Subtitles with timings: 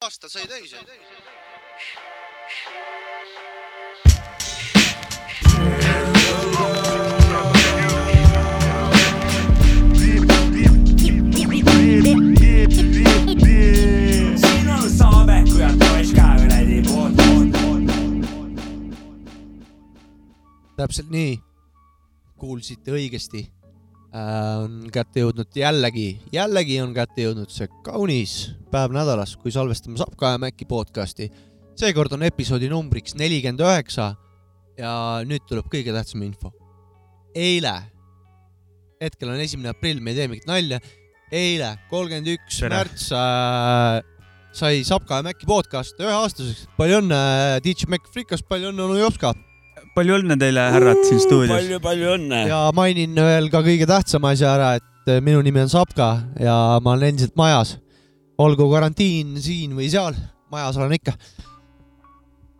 [0.00, 0.70] aasta sai täis
[20.80, 21.34] täpselt nii,
[22.40, 23.42] kuulsite õigesti.
[24.16, 28.34] On kätte jõudnud jällegi, jällegi on kätte jõudnud see kaunis
[28.72, 31.30] päev nädalas, kui salvestame Sapka ja Mäkki podcasti.
[31.78, 34.14] seekord on episoodi numbriks nelikümmend üheksa
[34.78, 34.92] ja
[35.24, 36.52] nüüd tuleb kõige tähtsam info.
[37.34, 37.74] eile,
[39.00, 40.80] hetkel on esimene aprill, me ei tee mingit nalja,
[41.30, 44.00] eile, kolmkümmend üks märts äh,
[44.52, 46.66] sai Sapka ja Mäkki podcast üheaastaseks.
[46.76, 47.22] palju õnne,
[47.62, 49.36] DJ Mäkk Frikas, palju õnne, onu Jopska
[50.00, 51.52] palju õnne teile, härrad siin stuudios.
[51.52, 52.40] palju, palju õnne.
[52.48, 56.94] ja mainin veel ka kõige tähtsama asja ära, et minu nimi on Sapka ja ma
[56.94, 57.76] olen endiselt majas.
[58.40, 60.16] olgu karantiin siin või seal,
[60.52, 61.12] majas olen ikka.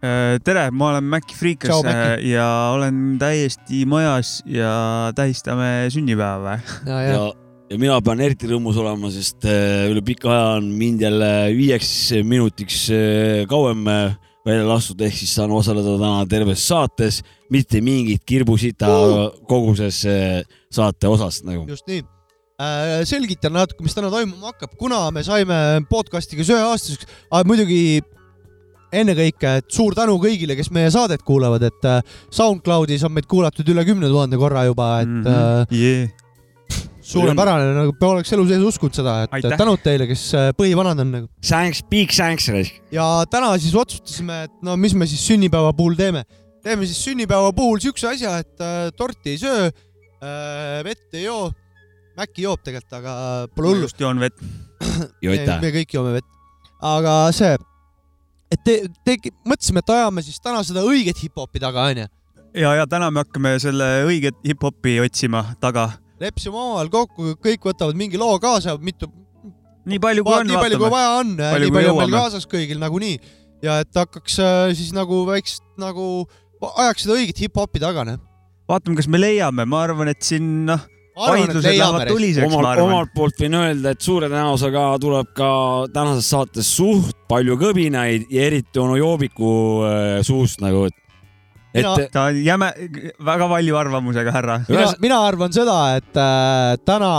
[0.01, 2.31] Äh, tere, ma olen Maci Freekas Mäkki.
[2.35, 6.59] ja olen täiesti majas ja tähistame sünnipäeva.
[6.87, 7.27] ja, ja ja,
[7.71, 11.93] ja mina pean eriti rõõmus olema, sest äh, üle pika aja on mind jälle viieks
[12.25, 17.21] minutiks äh, kauem äh, välja lastud, ehk siis saan osaleda täna terves saates,
[17.53, 18.89] mitte mingit kirbusita
[19.49, 20.41] koguses äh,
[20.73, 21.67] saate osast nagu.
[21.69, 22.05] just nii.
[23.09, 25.57] selgitan natuke, mis täna toimuma hakkab, kuna me saime
[25.89, 27.09] podcastiga üheaastaseks,
[27.49, 28.03] muidugi
[28.93, 32.01] ennekõike, et suur tänu kõigile, kes meie saadet kuulavad, et äh,
[32.35, 35.23] SoundCloudis on meid kuulatud üle kümne tuhande korra juba, et mm.
[35.25, 35.77] -hmm.
[35.77, 36.20] Yeah.
[37.11, 39.57] suurepärane, nagu poleks elu sees uskunud seda, et Aitäh.
[39.61, 41.31] tänud teile, kes äh, põhivanad on nagu.
[41.47, 42.49] Thanks, big thanks,
[42.95, 46.25] ja täna siis otsustasime, et no mis me siis sünnipäeva puhul teeme.
[46.63, 51.51] teeme siis sünnipäeva puhul siukse asja, et äh, torti ei söö äh,, vett ei joo.
[52.19, 53.13] Mäkki joob tegelikult, aga
[53.55, 53.89] pole hullu.
[53.89, 54.37] just joon vett.
[55.25, 55.59] Joita.
[55.63, 56.39] me kõik joome vett.
[56.85, 57.57] aga see,
[58.51, 62.07] et te, te mõtlesime, et ajame siis täna seda õiget hip-hopi taga, onju.
[62.57, 65.91] ja, ja täna me hakkame selle õiget hip-hopi otsima taga.
[66.21, 69.09] Leppisime omavahel kokku, kõik võtavad mingi loo kaasa, mitu,
[69.89, 72.47] nii palju kui on, nii palju kui vaja on, Palju nii palju on meil kaasas
[72.51, 73.19] kõigil nagunii.
[73.65, 76.25] ja et hakkaks äh, siis nagu väikest nagu,
[76.61, 78.23] ajaks seda õiget hip-hopi taga, noh.
[78.69, 80.85] vaatame, kas me leiame, ma arvan, et siin noh,
[81.17, 82.13] arvan, et vaidlused leiame lähevad.
[82.15, 82.93] tuliseks, ma omalt, arvan.
[82.95, 85.51] omalt poolt võin öelda, et suure tõenäosusega tuleb ka
[85.93, 89.53] tänases saates suht palju kõbinaid ja eriti onu Joobiku
[89.89, 90.97] äh, suust nagu, et,
[91.75, 92.73] Mina- et ta on jäme,
[93.25, 94.59] väga valju arvamusega härra.
[94.69, 97.13] mina mina arvan seda, et äh, täna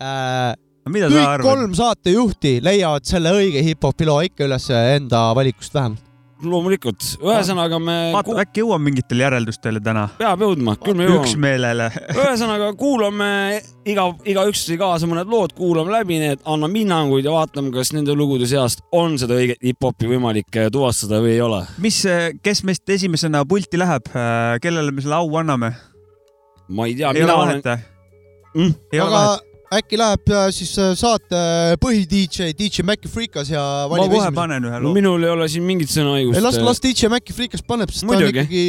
[0.00, 0.54] äh,
[0.88, 6.07] mida sa kõik kolm saatejuhti leiavad selle õige hip-hopi loo ikka üles enda valikust vähemalt.
[6.44, 10.06] loomulikult, ühesõnaga me, vaata, äkki jõuame mingitele järeldustele täna.
[10.18, 11.24] peab jõudma, küll me jõuame.
[11.26, 11.88] üksmeelele.
[12.22, 13.30] ühesõnaga kuulame
[13.88, 18.16] iga, igaüks tõi kaasa mõned lood, kuulame läbi need, anname hinnanguid ja vaatame, kas nende
[18.18, 21.64] lugude seast on seda õiget hip-hopi võimalik äh, tuvastada või ei ole.
[21.82, 22.00] mis,
[22.42, 24.10] kes meist esimesena pulti läheb,
[24.62, 25.74] kellele me selle au anname?
[26.68, 27.86] ma ei tea, ei ole mina olen, vahet
[28.54, 28.72] Mm.
[28.72, 28.74] või?
[28.92, 29.47] ei ole aga vahet.
[29.74, 31.40] Äkki läheb äh, siis äh, saate
[31.82, 34.34] põhi-DJ, DJ Maci Freekas ja ma kohe esimese.
[34.36, 34.94] panen ühe loo.
[34.96, 36.40] minul ei ole siin mingit sõnaõigust.
[36.44, 38.46] las, las DJ Maci Freekas paneb, sest ta on Muidugi.
[38.46, 38.64] ikkagi,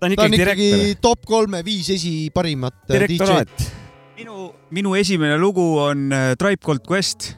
[0.00, 3.70] ta on ta on ikkagi ikkagi top kolme viis esiparimat äh, DJ-d.
[4.18, 7.34] minu, minu esimene lugu on äh, Tribe Called Quest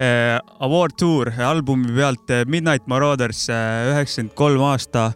[0.00, 5.10] äh, Award Tour albumi pealt äh, Midnight Marauders äh, üheksakümmend kolm aasta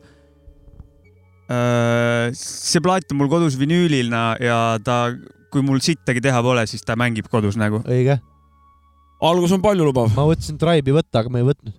[1.48, 2.28] äh,.
[2.36, 5.06] see plaat on mul kodus vinüülina ja ta,
[5.52, 7.82] kui mul sittagi teha pole, siis ta mängib kodus nagu.
[7.84, 8.18] õige,
[9.22, 10.12] algus on paljulubav.
[10.16, 11.76] ma mõtlesin Tribe'i võtta, aga ma ei võtnud.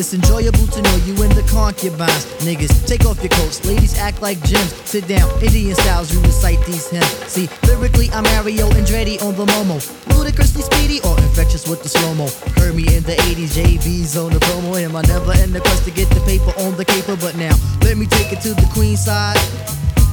[0.00, 2.24] It's enjoyable to know you in the concubines.
[2.40, 3.62] Niggas, take off your coats.
[3.66, 4.72] Ladies act like gems.
[4.88, 7.04] Sit down, Indian styles, you recite these hymns.
[7.28, 9.76] See, lyrically, I'm Mario Andretti on the Momo.
[10.16, 12.28] Ludicrously speedy or infectious with the slow mo.
[12.56, 14.80] Heard me in the 80s, JV's on the promo.
[14.80, 17.16] Am I never in the quest to get the paper on the caper?
[17.16, 19.36] But now, let me take it to the queen side.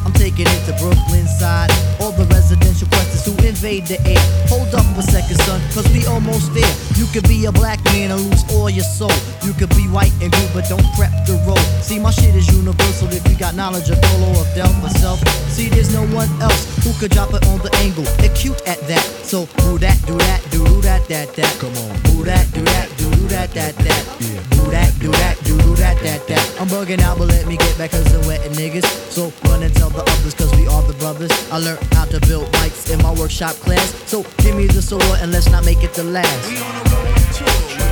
[0.08, 1.68] I'm taking it to Brooklyn side.
[2.00, 4.24] All the residential questions who invade the air.
[4.48, 6.74] Hold up a second, son, cause we almost there.
[6.96, 9.12] You could be a black man and lose all your soul.
[9.44, 11.60] You could be white and good, but don't prep the road.
[11.84, 15.20] See, my shit is universal if you got knowledge of Dolo or Del myself.
[15.52, 18.08] See, there's no one else who could drop it on the angle.
[18.24, 19.04] They're cute at that.
[19.28, 21.52] So, do that, do that, do that, that, that.
[21.60, 21.92] Come on.
[22.08, 24.04] Do that, do that, do that, that, that.
[24.56, 26.62] Do that, do that, do do that, that, that.
[26.62, 28.86] I'm bugging out, but let me get back cause I'm wetting niggas.
[29.12, 31.32] So run and tell the others cause we are the brothers.
[31.52, 33.94] I learned how to build mics in my workshop class.
[34.06, 37.87] So give me the sword and let's not make it the last.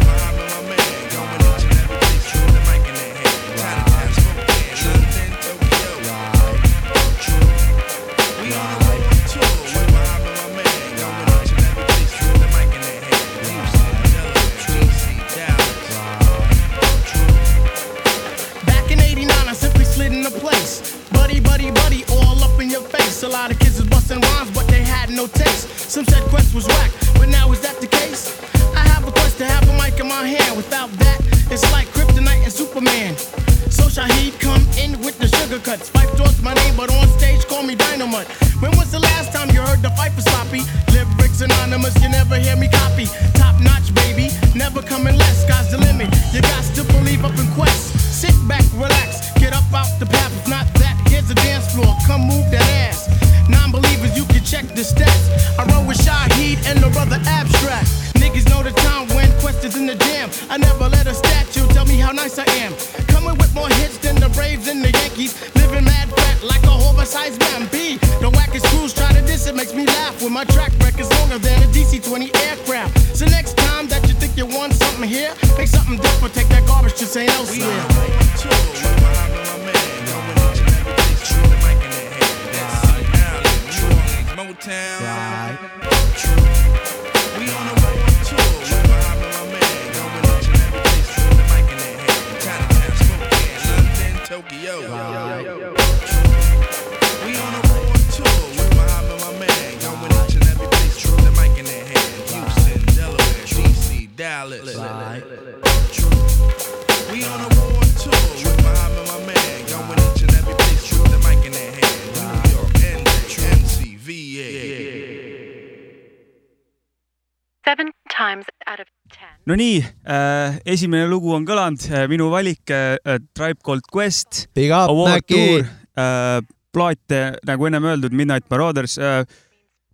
[119.49, 125.27] No nii äh,, esimene lugu on kõlanud, minu valik äh, äh, Tribe Called Quest, Award
[125.29, 125.65] Tour,
[125.99, 126.39] äh,
[126.75, 129.21] plaate nagu ennem öeldud, Midnight Marauders äh,.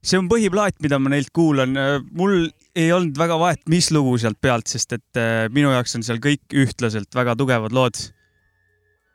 [0.02, 2.00] see on põhiplaat, mida ma neilt kuulan äh,.
[2.18, 6.08] mul ei olnud väga vahet, mis lugu sealt pealt, sest et äh, minu jaoks on
[6.08, 8.00] seal kõik ühtlaselt väga tugevad lood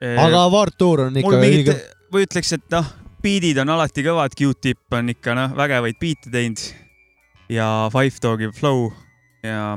[0.03, 0.15] äh,.
[0.21, 1.81] aga Award Tour on ikka õige,,
[2.13, 2.93] ma ütleks, et noh,
[3.25, 6.69] beat'id on alati kõvad, Q-tip on ikka noh, vägevaid beat'e teinud
[7.49, 8.91] ja Five Dogi flow
[9.47, 9.77] ja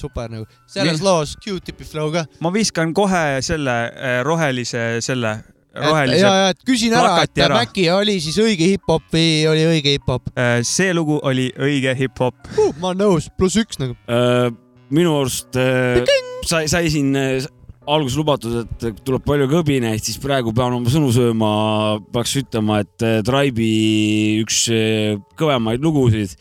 [0.00, 0.48] super nagu.
[0.70, 1.06] selles Nii.
[1.06, 2.26] loos Q-tipi flow ka.
[2.40, 5.36] ma viskan kohe selle äh, rohelise, selle
[5.74, 7.60] ja, rohelise, ja, et küsin ära, et ära.
[7.60, 12.50] Maci oli siis õige hip-hop või oli õige hip-hop äh, see lugu oli õige hip-hop.
[12.56, 12.74] uh,?
[12.80, 13.96] ma olen nõus, pluss üks nagu.
[14.10, 14.50] Äh,
[14.94, 16.02] minu arust äh,
[16.48, 17.48] sai, sai siin äh,
[17.90, 21.50] alguses lubatud, et tuleb palju kõbineid, siis praegu pean oma sõnu sööma,
[22.14, 24.66] peaks ütlema, et Tribe'i üks
[25.40, 26.36] kõvemaid lugusid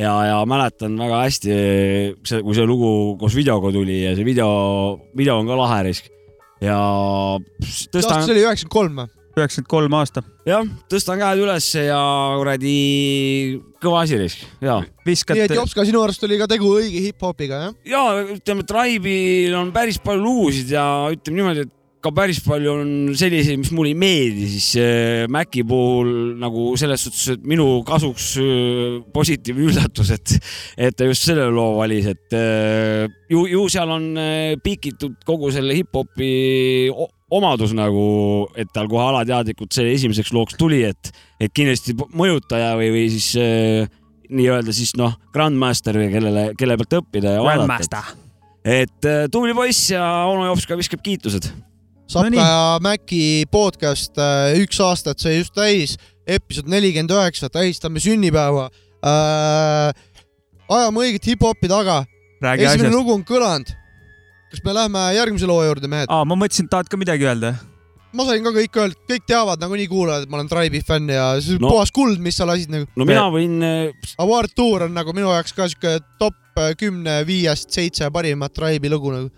[0.00, 1.56] ja, ja mäletan väga hästi,
[2.42, 4.52] kui see lugu koos videoga tuli ja see video,
[5.16, 6.08] video on ka lahe risk
[6.62, 6.78] ja
[7.92, 9.12] tõstan see, oli üheksakümmend kolm või?
[9.32, 10.22] üheksakümmend kolm aasta.
[10.48, 12.00] jah, tõstan käed ülesse ja
[12.40, 12.76] kuradi
[13.82, 17.04] kõva asi risk ja viskad nii et Jops ka sinu arust oli ka tegu õige
[17.08, 17.76] hip-hopiga jah?
[17.88, 18.02] ja
[18.36, 23.60] ütleme, Tribe'il on päris palju lugusid ja ütleme niimoodi, et ka päris palju on selliseid,
[23.60, 28.98] mis mulle ei meeldi, siis äh, Maci puhul nagu selles suhtes, et minu kasuks äh,
[29.14, 30.34] positiivne üllatus, et,
[30.88, 34.10] et ta just selle loo valis, et äh, ju, ju seal on
[34.64, 36.32] pikitud kogu selle hip-hopi
[37.32, 38.04] omadus nagu,
[38.58, 43.30] et tal kohe alateadlikult see esimeseks looks tuli, et, et kindlasti mõjutaja või, või siis
[44.32, 48.04] nii-öelda siis noh, Grandmaster, kellele, kelle pealt õppida ja vaadata.
[48.62, 51.50] Et tubli poiss ja onu Jops ka viskab kiitused.
[52.12, 54.18] Sapka No ja Maci podcast,
[54.60, 55.94] üks aastat sai just täis,
[56.28, 58.66] episood nelikümmend üheksa, tähistame sünnipäeva
[59.00, 59.92] äh,.
[60.72, 62.02] ajame õiget hip-hopi taga,
[62.42, 62.94] esimene asjast.
[62.94, 63.72] lugu on kõlanud.
[64.52, 66.10] kas me läheme järgmise loo juurde, mehed?
[66.12, 67.54] aa, ma mõtlesin, et tahad ka midagi öelda.
[68.12, 71.30] ma sain ka kõik öeldud, kõik teavad nagunii kuulajad, et ma olen Tribe'i fänn ja
[71.40, 71.72] see on No.
[71.72, 72.90] puhas kuld, mis sa lasid nagu.
[72.96, 73.56] no mina võin,
[74.20, 76.36] Award Tour on nagu minu jaoks ka siuke top
[76.76, 79.30] kümne viiest seitse parimat Tribe'i lugu nagu.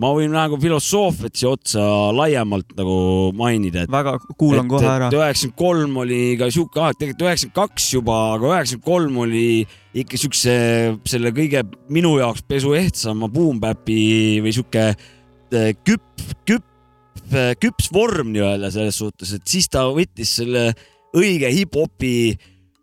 [0.00, 1.82] Ma võin nagu filosoofiat siia otsa
[2.16, 2.96] laiemalt nagu
[3.36, 5.16] mainida, et väga kuulan kohe ära et.
[5.18, 9.46] üheksakümmend kolm oli ka sihuke aeg, tegelikult üheksakümmend kaks juba, aga üheksakümmend kolm oli
[10.02, 10.54] ikka siukse
[11.12, 18.72] selle kõige minu jaoks pesu ehtsama boom-bap'i või sihuke eh, küpp, küpp, küps vorm nii-öelda
[18.72, 20.70] selles suhtes, et siis ta võttis selle
[21.12, 22.16] õige hip-hopi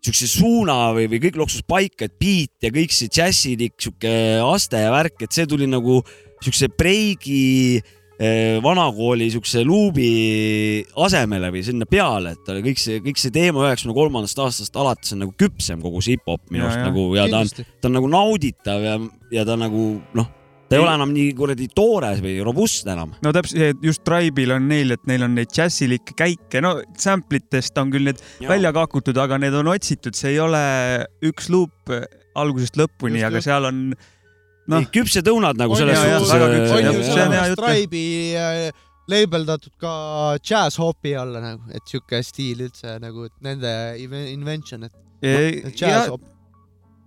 [0.00, 4.12] siukse suuna või, või kõik loksus paika, et beat ja kõik see džässilik sihuke
[4.46, 5.98] aste ja värk, et see tuli nagu
[6.44, 7.76] siukse breigi
[8.20, 10.08] eh, vanakooli siukse luubi
[11.04, 15.14] asemele või sinna peale, et oli kõik see, kõik see teema üheksakümne kolmandast aastast alates
[15.16, 16.90] on nagu küpsem kogu see hip-hop minu Ja, arust ja.
[16.90, 18.98] nagu ja ta on, ta on nagu nauditav ja,
[19.32, 19.86] ja ta nagu
[20.18, 20.28] noh,
[20.70, 23.14] ta ei Ei- ole enam nii kuradi toores või robustne enam.
[23.24, 27.76] no täpselt, just Tribe'il on neil, et neil on neid džässilikke käike, no sample itest
[27.82, 28.52] on küll need Jaa.
[28.52, 30.60] välja kakutud, aga need on otsitud, see ei ole
[31.26, 31.90] üks luup
[32.38, 33.48] algusest lõpuni, aga just.
[33.50, 33.82] seal on
[34.72, 36.32] noh, küpsed õunad nagu on selles suhtes.
[36.34, 37.68] väga küpsed, on ju see on hea see jutt, jah.
[37.68, 38.06] Tribe'i
[38.40, 39.92] äh, labeldatud ka
[40.46, 43.72] jazz-hopi alla nagu, et sihuke stiil üldse nagu nende
[44.02, 46.28] inve- invention, et no, ja, jazz-hop.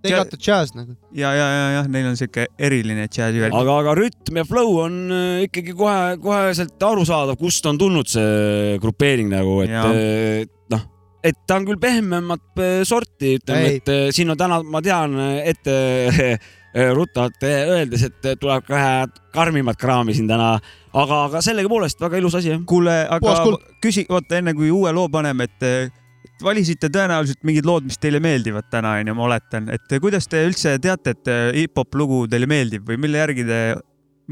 [0.03, 0.98] They got the jazz nagu.
[1.15, 3.53] ja, ja, ja, jah, neil on siuke eriline džässi värk.
[3.55, 8.74] aga, aga rütm ja flow on äh, ikkagi kohe, koheselt arusaadav, kust on tulnud see
[8.84, 10.43] grupeering nagu, et äh,
[10.75, 10.84] noh,
[11.24, 15.15] et ta on küll pehmemat äh, sorti, ütleme, et äh, siin on täna, ma tean
[15.15, 15.77] äh, ette
[16.12, 16.36] äh,
[16.74, 18.94] ruttavalt äh, öeldes, et tuleb kohe
[19.34, 20.56] karmimat kraami siin täna,
[20.94, 23.36] aga, aga sellegipoolest väga ilus asi kuule, aga
[23.84, 25.94] küsi, oota enne kui uue loo paneme, et
[26.44, 30.77] valisite tõenäoliselt mingid lood, mis teile meeldivad täna onju, ma oletan, et kuidas te üldse
[30.82, 33.60] teate, et hip-hop lugu teile meeldib või mille järgi te,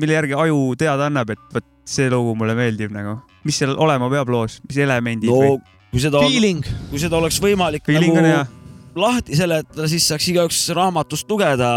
[0.01, 4.09] mille järgi aju teada annab, et vot see lugu mulle meeldib nagu, mis seal olema
[4.11, 5.77] peab loos, mis elemendid no või?
[5.91, 6.65] kui seda, Feeling.
[6.89, 8.60] kui seda oleks võimalik Feeling nagu
[8.99, 11.69] lahti seletada, siis saaks igaüks raamatust lugeda.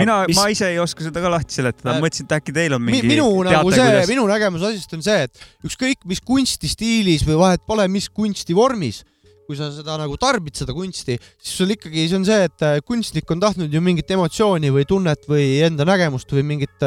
[0.00, 2.82] mina, ma ise ei oska seda ka lahti seletada, Äh, mõtlesin, et äkki teil on
[2.82, 3.12] Mi, mingi.
[3.12, 7.86] minu nagu see, minu nägemus asjast on see, et ükskõik mis kunstistiilis või vahet pole,
[7.92, 9.02] mis kunstivormis,
[9.42, 12.78] kui sa seda nagu tarbid, seda kunsti, siis sul ikkagi see on see, et äh,
[12.86, 16.86] kunstnik on tahtnud ju mingit emotsiooni või tunnet või enda nägemust või mingit,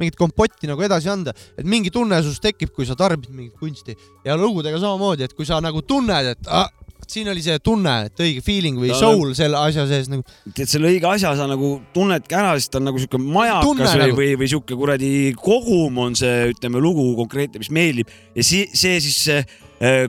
[0.00, 3.98] mingit kompotti nagu edasi anda, et mingi tunne sus tekib, kui sa tarbid mingit kunsti
[4.24, 6.70] ja lugudega samamoodi, et kui sa nagu tunned, et ah,
[7.10, 10.24] siin oli see tunne, et õige feeling või Ta- soul selle asja sees nagu.
[10.52, 13.86] Et selle õige asja sa nagu tunnedki ära, siis ta on nagu siuke majakas Tunne
[13.90, 18.10] või nagu., või, või siuke kuradi kogum on see, ütleme, lugu konkreetne, mis meeldib.
[18.36, 19.46] Ja see, see siis äh,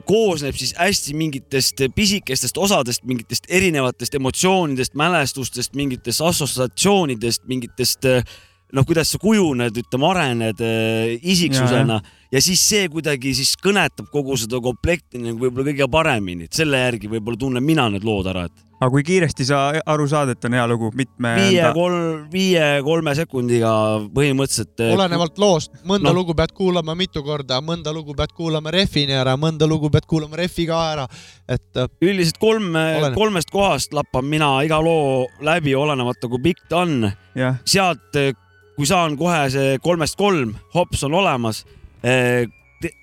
[0.08, 8.22] koosneb siis hästi mingitest pisikestest osadest, mingitest erinevatest emotsioonidest, mälestustest, mingitest assotsiatsioonidest, mingitest äh,
[8.74, 12.00] noh, kuidas sa kujuned, ütleme, arened äh, isiksusena.
[12.02, 16.56] Ja, ja siis see kuidagi siis kõnetab kogu seda komplekti nagu võib-olla kõige paremini, et
[16.56, 20.30] selle järgi võib-olla tunnen mina need lood ära, et aga kui kiiresti sa aru saad,
[20.32, 23.70] et on hea lugu, mitme viie, kolm, viie-kolme sekundiga
[24.14, 24.84] põhimõtteliselt.
[24.94, 26.14] olenevalt loost, mõnda no.
[26.20, 30.38] lugu pead kuulama mitu korda, mõnda lugu pead kuulama refini ära, mõnda lugu pead kuulama
[30.38, 31.08] refi ka ära,
[31.48, 32.76] et äh, üldiselt kolm,
[33.16, 37.10] kolmest kohast lappan mina iga loo läbi, olenemata kui pikk ta on.
[37.66, 38.14] sealt,
[38.78, 41.64] kui saan kohe see kolmest kolm, hops on olemas.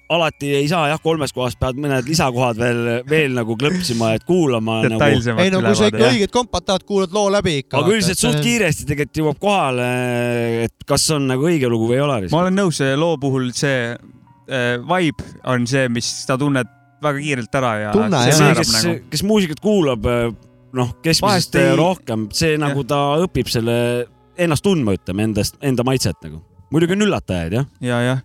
[0.10, 4.78] Alati ei saa jah, kolmest kohast pead mõned lisakohad veel, veel nagu klõpsima, et kuulama
[4.86, 5.00] nagu.
[5.42, 7.82] ei no kui sa ikka õiget kompat tahad, kuulad loo läbi ikka.
[7.82, 8.40] aga üldiselt suht.
[8.46, 9.90] kiiresti tegelikult jõuab kohale,
[10.68, 12.20] et kas on nagu õige lugu või ei ole.
[12.32, 16.70] ma olen nõus, loo puhul see äh, vibe on see, mis sa tunned
[17.04, 20.06] väga kiirelt ära ja kes nagu., kes muusikat kuulab,
[20.76, 23.80] noh, keskmisest ei- rohkem, see nagu ta õpib selle
[24.38, 26.44] ennast tundma, ütleme endast, enda maitset nagu.
[26.74, 27.68] muidugi on üllatajaid jah.
[27.82, 28.24] ja, jah.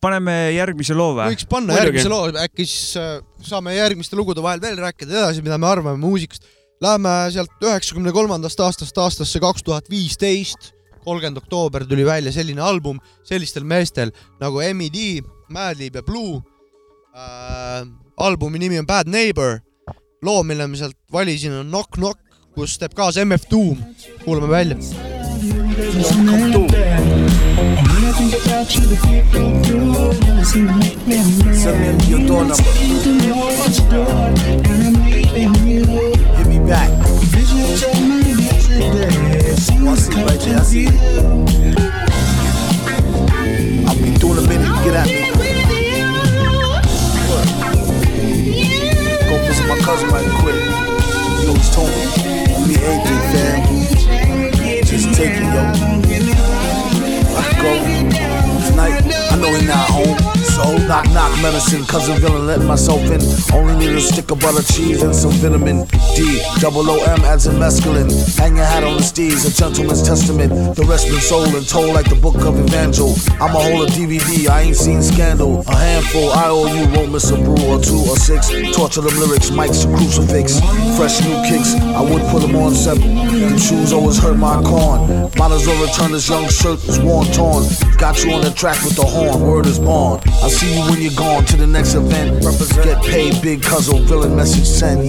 [0.00, 1.30] Paneme järgmise loo või?
[1.32, 1.86] võiks panna Muidugi.
[1.86, 3.14] järgmise loo, äkki siis äh,
[3.46, 6.44] saame järgmiste lugude vahel veel rääkida edasi, mida me arvame muusikast.
[6.82, 10.72] Läheme sealt üheksakümne kolmandast aastast aastasse kaks tuhat viisteist.
[11.04, 16.42] kolmkümmend oktoober tuli välja selline album sellistel meestel nagu M.E.D, Madlib ja Blue
[17.16, 17.86] äh,.
[18.16, 19.58] albumi nimi on Bad Neighbor.
[20.22, 22.20] loo, mille ma sealt valisin, on Knock Knock,
[22.54, 23.78] kus teeb kaasa MF Doom.
[24.24, 24.76] kuulame välja.
[31.62, 32.62] Send me your door number.
[36.36, 36.90] Hit me back.
[39.82, 40.58] I see it right there.
[40.58, 40.94] I see it.
[43.88, 44.70] I'll be doing a minute.
[44.84, 45.12] Get at me.
[49.28, 50.60] Go visit my cousin right quick.
[51.40, 51.94] He always told me,
[52.68, 53.58] be anything, fam.
[54.84, 55.62] Just take it, yo.
[57.34, 58.11] I go
[59.52, 63.20] we not home so Knock knock medicine, cousin villain, let myself in.
[63.54, 66.42] Only need a stick of butter cheese and some vitamin D.
[66.60, 68.10] Double O M adds in mescaline.
[68.36, 70.76] Hang your hat on the steez, a gentleman's testament.
[70.76, 73.14] The rest been sold and told like the book of Evangel.
[73.40, 75.64] I'm a whole of DVD, I ain't seen scandal.
[75.68, 78.50] A handful, I owe you, won't miss a brew or two or six.
[78.76, 80.60] Torture them lyrics, mics a crucifix.
[80.98, 83.16] Fresh new kicks, I would put them on seven.
[83.16, 85.30] Them shoes always hurt my corn.
[85.38, 87.64] Might as well return this young shirt that's worn torn.
[87.96, 90.20] Got you on the track with the horn, word is born.
[90.42, 92.42] I see you when you're gone to the next event.
[92.82, 95.06] Get paid, big cuzzle, villain message sent.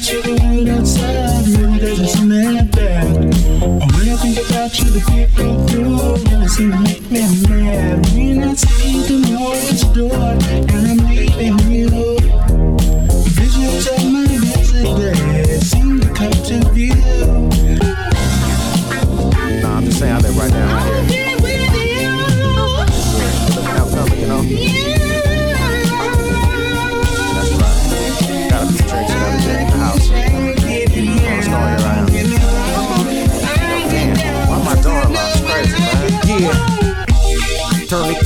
[0.00, 3.04] You, the world outside really doesn't seem that bad.
[3.04, 8.06] And when I think about you, the people through really seem to make me mad.
[8.14, 10.34] When I see the morning's door,
[10.74, 10.99] and I'm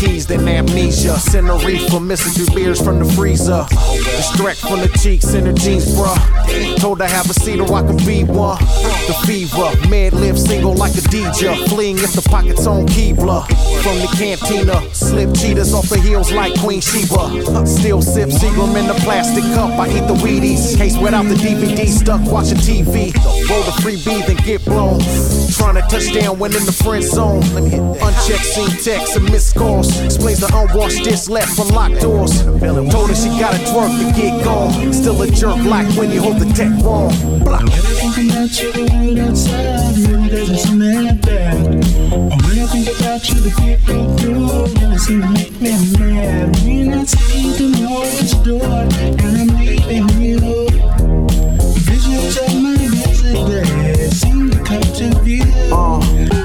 [0.05, 1.17] keys, then amnesia.
[1.19, 3.67] Send a reefer, missing two beers from the freezer.
[3.71, 6.17] Distract from the cheeks in her jeans, bruh.
[6.79, 8.59] Told I have a seat or I can be one.
[9.07, 11.57] The fever, mad lib single like a DJ.
[11.69, 13.47] Fleeing if the pockets on Keebler.
[13.83, 17.67] From the cantina, slip cheetahs off the heels like Queen Sheba.
[17.67, 19.79] Still sip Seagram in the plastic cup.
[19.79, 20.77] I eat the Wheaties.
[20.77, 23.15] Case without the DVD, stuck watching TV.
[23.49, 25.01] Roll the freebie, then get blown.
[25.53, 27.43] Trying to touch down when in the friend zone.
[27.55, 29.94] Unchecked scene text and missed calls.
[30.03, 32.43] Explains the unwashed dish left from locked doors.
[32.43, 34.93] Told her she gotta twerk to get gone.
[34.93, 37.13] Still a jerk like when you hold the tech wrong.
[37.45, 37.59] Blah.
[37.61, 41.57] And when I think about you, the world outside really doesn't seem that bad.
[41.65, 46.57] And when I think about you, the people through really seem to make me mad.
[46.65, 50.39] When I see the morning's door, and I'm leaving you.
[51.85, 55.45] Visions of my yesterday seem to come to view.
[55.73, 56.44] Uh,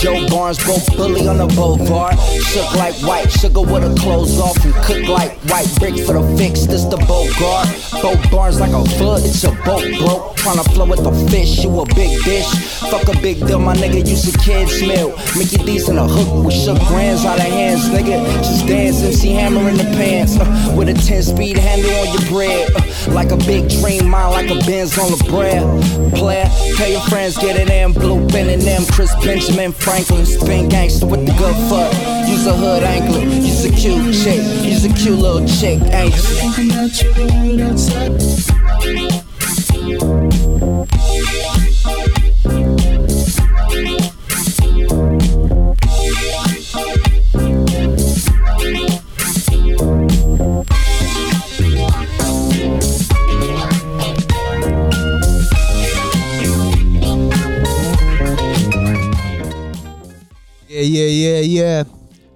[0.00, 2.18] Joe Barnes, both bully on the boulevard.
[2.18, 6.36] Shook like white sugar with her clothes off and cook like white bricks for the
[6.36, 6.66] fix.
[6.66, 7.68] This the Bogart.
[8.02, 10.36] Both Barnes like a foot, it's a boat broke.
[10.36, 12.48] Tryna flow with the fish, you a big dish.
[12.90, 15.10] Fuck a big deal, my nigga, use a kid's meal.
[15.36, 18.24] Mickey D's in a hook, we shook grands out of hands, nigga.
[18.38, 20.38] Just dance, MC Hammer in the pants.
[20.38, 22.70] uh, with a 10 speed handle on your bread.
[22.76, 25.62] uh, like a big dream, mine like a Benz on the bread.
[26.14, 27.92] Player, tell your friends, get it in.
[27.92, 30.24] Blue Ben and them, Chris Benjamin Franklin.
[30.24, 31.92] Spin gangster with the good foot.
[32.28, 34.40] Use a hood anklet, use a cute chick.
[34.64, 36.14] Use a cute little chick, ain't
[39.88, 41.67] you?
[60.88, 61.86] Yeah, yeah, yeah.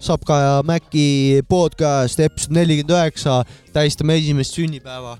[0.03, 5.19] Sapka ja Maci podcast, episood nelikümmend üheksa, tähistame esimest sünnipäeva.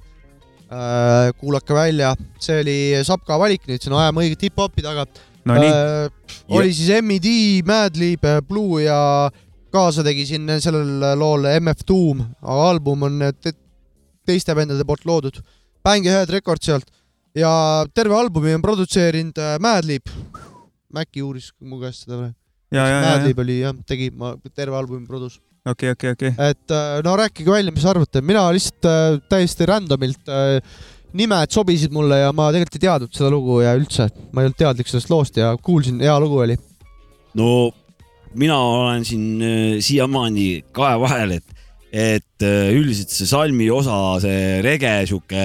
[1.39, 5.07] kuulake välja, see oli Sapka valik nüüd, siin ajame õiget hip-hopi taga.
[5.45, 5.71] Nonii,
[6.57, 9.31] oli siis M.E.D, Madlib, Blue ja
[9.73, 13.55] kaasa tegi siin sellel lool MF Doom, aga album on te
[14.27, 15.41] teiste vendade poolt loodud.
[15.85, 16.91] Banghead Records sealt
[17.39, 17.51] ja
[17.95, 20.11] terve albumi on produtseerinud äh, Madlib.
[20.93, 22.42] Maci uuris mu käest seda praegu.
[22.73, 25.39] ja, ja, ja, Madlib oli jah, tegi ma terve albumi produs.
[25.69, 26.33] okei, okei, okei.
[26.51, 30.59] et äh, no rääkige välja, mis arvate, mina lihtsalt äh, täiesti random'ilt äh,
[31.13, 34.59] nimed sobisid mulle ja ma tegelikult ei teadnud seda lugu ja üldse ma ei olnud
[34.59, 36.57] teadlik sellest loost ja kuulsin, hea lugu oli.
[37.39, 37.71] no
[38.35, 44.63] mina olen siin äh, siiamaani kahe vahel, et, et äh, üldiselt see salmi osa, see
[44.65, 45.45] rege sihuke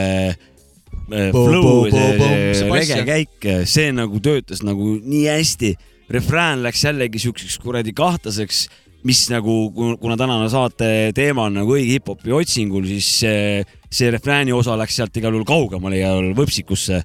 [1.07, 5.75] flow, see, see rege käik, see nagu töötas nagu nii hästi.
[6.09, 8.67] Refrään läks jällegi siukseks kuradi kahtlaseks,
[9.07, 14.55] mis nagu, kuna tänane saate teema on nagu õige hip-hopi otsingul, siis see, see refrääni
[14.55, 17.01] osa läks sealt igal juhul kaugemale ja võpsikusse.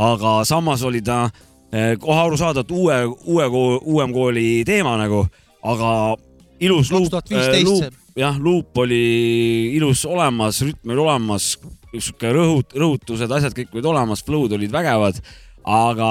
[0.00, 1.24] aga samas oli ta
[1.72, 3.46] eh, kohe aru saada, et uue, uue,
[3.80, 5.24] uuem kooli teema nagu,
[5.62, 6.16] aga
[6.60, 7.90] ilus luup, 2015 see.
[8.20, 11.52] jah, luup oli ilus olemas, rütm oli olemas,
[11.96, 15.20] sihuke rõhut-, rõhutused, asjad kõik olid olemas, flow'd olid vägevad,
[15.66, 16.10] aga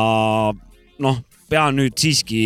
[0.99, 2.39] noh, pean nüüd siiski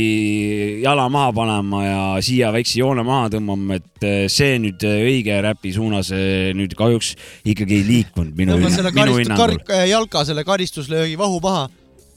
[0.84, 5.74] jala maha panema ja siia väikse joone maha tõmbama, et eh, see nüüd õige räpi
[5.76, 7.14] suunas eh, nüüd kahjuks
[7.54, 9.60] ikkagi ei liikunud minu, minu hinnangul.
[9.64, 11.70] kar-, jalka selle karistuslöögi vahu maha.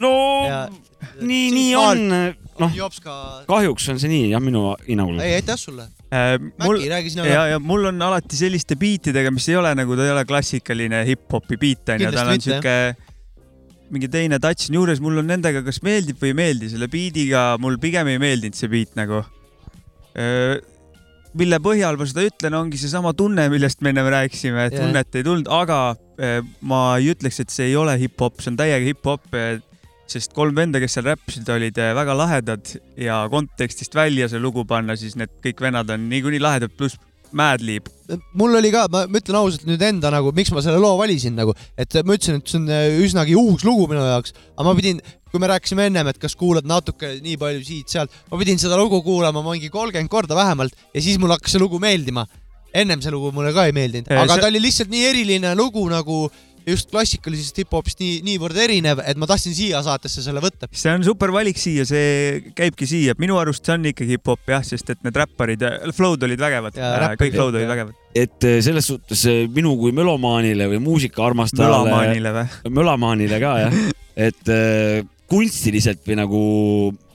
[0.03, 0.13] no
[0.47, 0.67] ja
[1.21, 2.03] nii, nii on,
[2.61, 2.79] noh,
[3.49, 5.21] kahjuks on see nii jah, minu hinnangul.
[5.25, 5.89] ei, aitäh sulle.
[6.15, 10.15] Äh, mul ja, ja mul on alati selliste biitidega, mis ei ole nagu, ta ei
[10.15, 12.77] ole klassikaline hip-hopi biit onju, tal on siuke
[13.93, 17.53] mingi teine touch on juures, mul on nendega, kas meeldib või ei meeldi, selle biidiga
[17.63, 19.23] mul pigem ei meeldinud see biit nagu.
[21.37, 24.87] mille põhjal ma seda ütlen, ongi seesama tunne, millest me ennem rääkisime, et Jah.
[24.87, 25.81] tunnet ei tulnud, aga
[26.65, 29.27] ma ei ütleks, et see ei ole hip-hop, see on täiega hip-hop,
[30.09, 34.97] sest kolm venda, kes seal räppisid, olid väga lahedad ja kontekstist välja see lugu panna,
[34.97, 36.97] siis need kõik vennad on niikuinii lahedad, pluss
[37.37, 37.91] Madlib.
[38.39, 41.53] mul oli ka, ma ütlen ausalt nüüd enda nagu, miks ma selle loo valisin nagu,
[41.77, 45.01] et ma ütlesin, et see on äh, üsnagi uus lugu minu jaoks, aga ma pidin,
[45.33, 49.03] kui me rääkisime ennem, et kas kuulad natuke nii palju siit-sealt, ma pidin seda lugu
[49.05, 52.27] kuulama mingi kolmkümmend korda vähemalt ja siis mul hakkas see lugu meeldima.
[52.77, 55.83] ennem see lugu mulle ka ei meeldinud, aga see- ta oli lihtsalt nii eriline lugu
[55.89, 56.27] nagu
[56.67, 60.69] just klassikalisest hip-hopist nii, niivõrd erinev, et ma tahtsin siia saatesse selle võtta.
[60.75, 64.65] see on super valik siia, see käibki siia, minu arust see on ikkagi hip-hop jah,
[64.67, 65.63] sest et need räpparid,
[65.97, 66.79] flow'd olid vägevad
[67.21, 68.01] kõik flow'd olid vägevad.
[68.17, 72.75] et eh, selles suhtes eh, minu kui melomaanile või muusikaarmastajale, Mölamaanile või?
[72.81, 73.79] mölamaanile ka jah,
[74.29, 74.57] et
[75.31, 76.41] kunstiliselt või nagu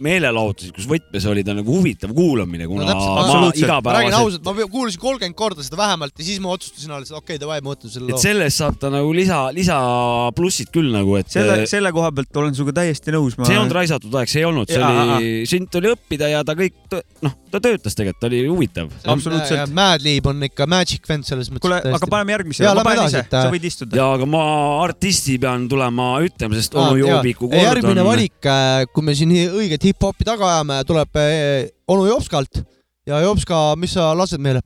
[0.02, 4.67] meelelahutuslikus võtmes oli ta nagu huvitav kuulamine, kuna No täpselt, ma ma räägin ausalt, ma
[4.74, 7.76] kuulasin kolmkümmend korda seda vähemalt ja siis ma otsustasin alles, et okei okay,, davai, ma
[7.76, 8.21] võtan selle et loo.
[8.24, 12.76] sellest saab ta nagu lisa, lisaplussid küll nagu, et selle, selle koha pealt olen sinuga
[12.82, 13.38] täiesti nõus.
[13.38, 16.41] see ei olnud raisatud aeg, see ei olnud, see Jaa, oli, siin tuli õppida ja
[16.47, 18.91] ta kõik, noh, ta töötas tegelikult, ta oli huvitav.
[19.13, 19.76] absoluutselt.
[19.78, 21.67] Madlib on ikka magic vend selles mõttes.
[21.67, 24.02] kuule, aga paneme järgmise, ma panen ise, äh, sa võid istuda.
[24.02, 24.43] ja aga ma
[24.82, 29.84] artisti pean tulema ütlema, sest onu Joobiku kord järgmine on, valik, kui me siin õiget
[29.90, 32.62] hip-hopi taga ajame, tuleb eh, onu Jopskalt
[33.08, 34.62] ja Jopska, mis sa lased meile?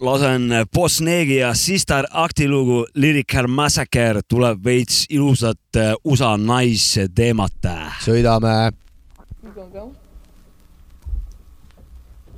[0.00, 7.66] lasen Boss Negi ja Sister Akti lugu Lyrical Massacre tuleb veits ilusat eh, USA naisteemat.
[8.04, 8.72] sõidame.
[9.42, 9.94] You gonna go?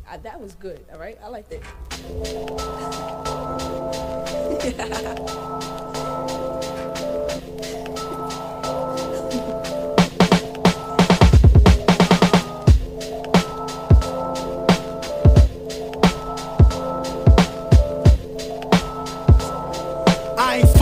[0.06, 0.80] Uh, that was good.
[0.92, 1.62] All right, I like that.
[5.86, 5.89] I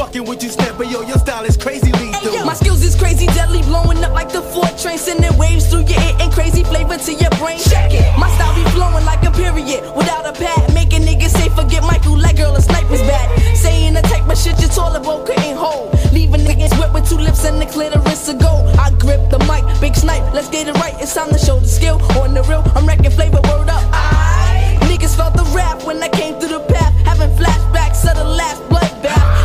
[0.09, 2.47] fucking with you, snap, but yo, your style is crazy lethal.
[2.47, 6.01] My skills is crazy, deadly, blowing up like the Ford train, sending waves through your
[6.01, 7.59] ear and crazy flavor to your brain.
[7.59, 8.07] Check it.
[8.19, 12.17] My style be flowing like a period, without a pad, making niggas say forget Michael,
[12.17, 13.29] like girl, a sniper's bad.
[13.55, 17.19] Saying the type of shit your toilet bowl couldn't hold, leaving niggas wet with two
[17.19, 18.65] lips and the clitoris to go.
[18.79, 20.95] I grip the mic, big snipe, let's get it right.
[21.03, 22.65] It's time to show the skill on the real.
[22.75, 23.85] I'm wrecking flavor, word up.
[23.93, 28.25] I niggas felt the rap when I came through the path, having flashbacks of the
[28.25, 29.38] last bloodbath, yelling in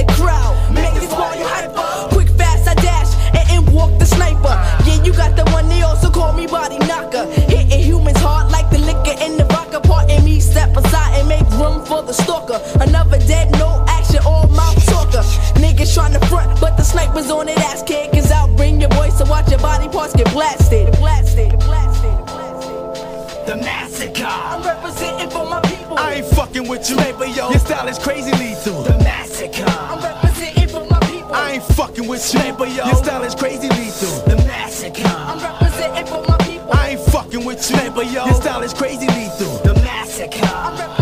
[0.00, 0.54] the crowd.
[0.72, 2.14] Make this party hyper.
[2.14, 4.56] Quick, fast, I dash and in walk the sniper.
[4.86, 7.26] Yeah, you got the one they also call me body knocker.
[7.52, 9.80] Hitting humans hard like the liquor in the vodka.
[9.80, 12.60] Parting me, step aside and make room for the stalker.
[12.80, 15.24] Another dead, no action, all mouth talker.
[15.60, 18.12] Niggas trying to front, but the sniper's on it ass kick.
[18.12, 20.92] Cause out, bring your voice to watch your body parts get blasted,
[26.52, 28.82] fucking with you, yo, your style is crazy lethal.
[28.82, 29.64] The massacre.
[29.66, 31.32] I'm representing for my people.
[31.32, 34.20] I ain't fucking with you, but yo, your style is crazy lethal.
[34.26, 35.02] The massacre.
[35.06, 36.72] I'm representing for my people.
[36.72, 39.58] I ain't fucking with you, but yo, your style is crazy lethal.
[39.58, 40.99] The massacre.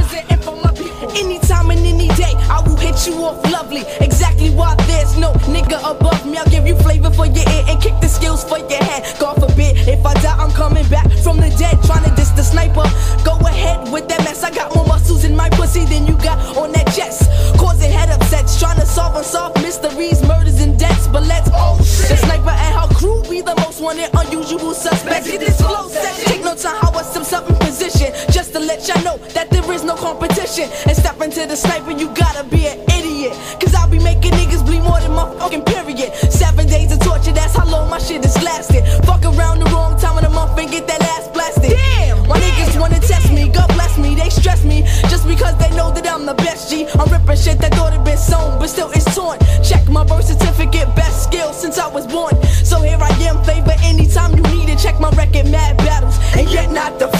[1.19, 3.83] Anytime and any day, I will hit you off lovely.
[4.01, 6.39] Exactly why there's no nigga above me.
[6.39, 9.03] I'll give you flavor for your ear and kick the skills for your head.
[9.19, 11.83] God forbid, if I die, I'm coming back from the dead.
[11.83, 12.87] Trying to diss the sniper.
[13.25, 14.45] Go ahead with that mess.
[14.45, 17.29] I got more muscles in my pussy than you got on that chest.
[17.59, 18.61] Causing head upsets.
[18.61, 21.09] Trying to solve unsolved mysteries, murders, and deaths.
[21.09, 25.27] But let's oh The sniper and her crew be the most wanted, unusual suspects.
[25.27, 26.15] Get this flow set.
[26.27, 27.48] Take no time, how I step up in position.
[28.31, 30.69] Just to let y'all know that there is no competition.
[30.87, 33.33] And step into the sniper, you gotta be an idiot.
[33.61, 36.13] Cause I'll be making niggas bleed more than my fucking period.
[36.31, 38.85] Seven days of torture, that's how long my shit is lasting.
[39.05, 41.71] Fuck around the wrong time of the month and get that ass blasted.
[41.71, 42.29] Damn!
[42.29, 44.83] My niggas wanna test me, God bless me, they stress me.
[45.09, 46.87] Just because they know that I'm the best G.
[46.99, 49.39] I'm ripping shit that thought it been sewn, but still it's torn.
[49.65, 52.35] Check my birth certificate, best skill since I was born.
[52.65, 54.79] So here I am, favor anytime you need it.
[54.79, 57.18] Check my record, mad battles, and yet not defeated.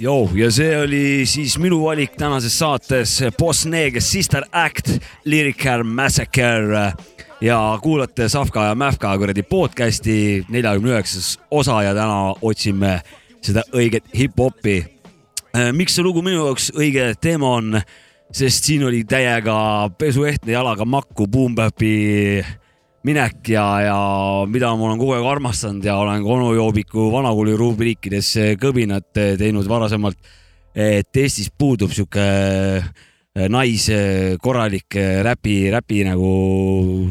[0.00, 4.94] Jou ja see oli siis minu valik tänases saates Boss Neeg Sister Act
[5.28, 6.86] Lyrical Massacre
[7.44, 12.94] ja kuulate Safka ja Mäfka kuradi podcast'i neljakümne üheksas osa ja täna otsime
[13.44, 14.78] seda õiget hip-hopi.
[15.76, 17.82] miks see lugu minu jaoks õige teema on,
[18.32, 22.40] sest siin oli täiega pesuehtne jalaga makku Boom Bapi
[23.06, 23.98] minek ja, ja
[24.50, 29.08] mida ma olen kogu aeg armastanud ja olen ka onu Joobiku vanakooli rubriikides kõbinat
[29.40, 30.18] teinud varasemalt.
[30.74, 32.20] et Eestis puudub sihuke
[33.50, 36.30] naise korralik räpi, räpi nagu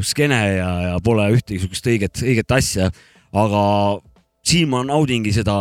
[0.06, 2.92] skeene ja, ja pole ühtegi sihukest õiget, õiget asja.
[3.34, 3.64] aga
[4.46, 5.56] siin ma naudingi seda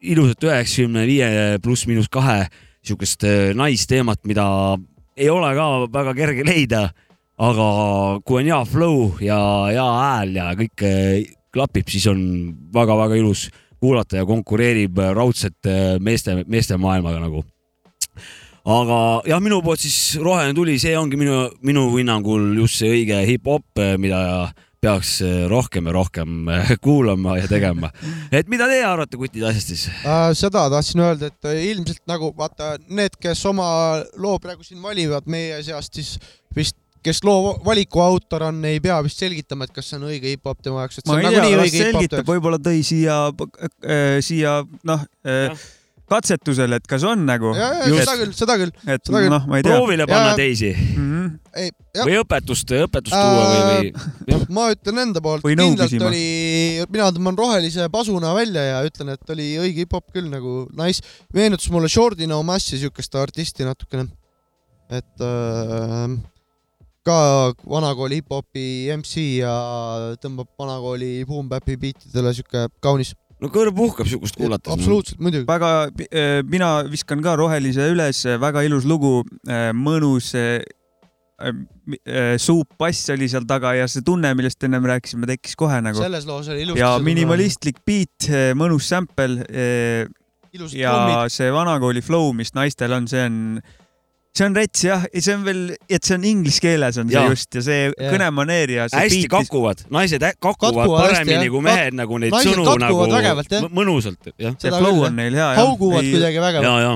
[0.00, 2.46] ilusat üheksakümne viie pluss-miinus kahe
[2.82, 4.46] sihukest naisteemat, mida
[5.16, 6.88] ei ole ka väga kerge leida
[7.42, 7.68] aga
[8.26, 9.38] kui on hea flow ja
[9.70, 12.22] hea hääl ja kõik eh, klapib, siis on
[12.74, 13.48] väga-väga ilus
[13.82, 17.44] kuulata ja konkureerib raudselt eh, meeste, meeste maailmaga nagu.
[18.62, 23.24] aga jah, minu poolt siis roheline tuli, see ongi minu, minu hinnangul just see õige
[23.26, 24.52] hip-hop, eh, mida
[24.82, 26.48] peaks rohkem ja rohkem
[26.84, 27.90] kuulama ja tegema.
[28.34, 30.30] et mida teie arvate kutid asjast siis äh,?
[30.38, 33.66] seda tahtsin öelda, et ilmselt nagu vaata need, kes oma
[34.14, 36.16] loo praegu siin valivad meie seast, siis
[36.54, 40.32] vist kes loo valiku autor on, ei pea vist selgitama, et kas see on õige
[40.36, 42.58] hip-hop tema jaoks, et ma see on ei tea, nagunii las õige hip-hop selgitab, võib-olla
[42.62, 45.62] tõi siia äh,, siia noh äh,
[46.12, 47.54] katsetusele, et kas on nagu.
[47.56, 48.72] seda küll, seda küll.
[48.90, 49.72] et noh, ma ei tea.
[49.78, 51.22] proovile panna Ja- teisi Mhm.
[51.56, 53.92] ei, jah, või õpetust, õpetust tuua või,
[54.28, 56.10] või ma ütlen enda poolt, kindlalt küsima.
[56.10, 61.00] oli, mina tõmban rohelise pasuna välja ja ütlen, et oli õige hip-hop küll nagu nice.
[61.32, 64.08] meenutas mulle Shorty No Massi siukest artisti natukene.
[64.90, 66.18] et äh,
[67.06, 67.16] ka
[67.68, 69.54] vanakooli hip-hopi MC ja
[70.22, 73.14] tõmbab vanakooli boom-bap'i biitidele siuke kaunis.
[73.42, 74.70] no kõrv puhkab siukest kuulates.
[74.72, 75.46] absoluutselt, muidugi.
[75.48, 75.90] väga,
[76.48, 79.24] mina viskan ka rohelise üles, väga ilus lugu,
[79.74, 80.62] mõnus äh,
[81.42, 85.98] äh, suupbass oli seal taga ja see tunne, millest ennem rääkisime, tekkis kohe nagu.
[85.98, 86.84] selles loos oli ilusti.
[86.84, 89.42] ja minimalistlik beat, mõnus sample
[90.70, 91.34] ja trummid.
[91.34, 93.38] see vanakooli flow, mis naistel on, see on,
[94.32, 97.32] see on rets jah, see on veel, et see on inglise keeles on see Jaa.
[97.32, 98.12] just ja see Jaa.
[98.14, 101.54] kõnemaneer ja see hästi beat, kakuvad, naised kakuvad Katkuvad hästi, paremini jah.
[101.54, 103.66] kui mehed nagu neid naised sõnu nagu vägevalt, jah.
[103.80, 104.54] mõnusalt, jah.
[104.56, 105.50] see seda flow on neil hea.
[105.60, 106.94] hauguvad kuidagi ja, vägevalt, ja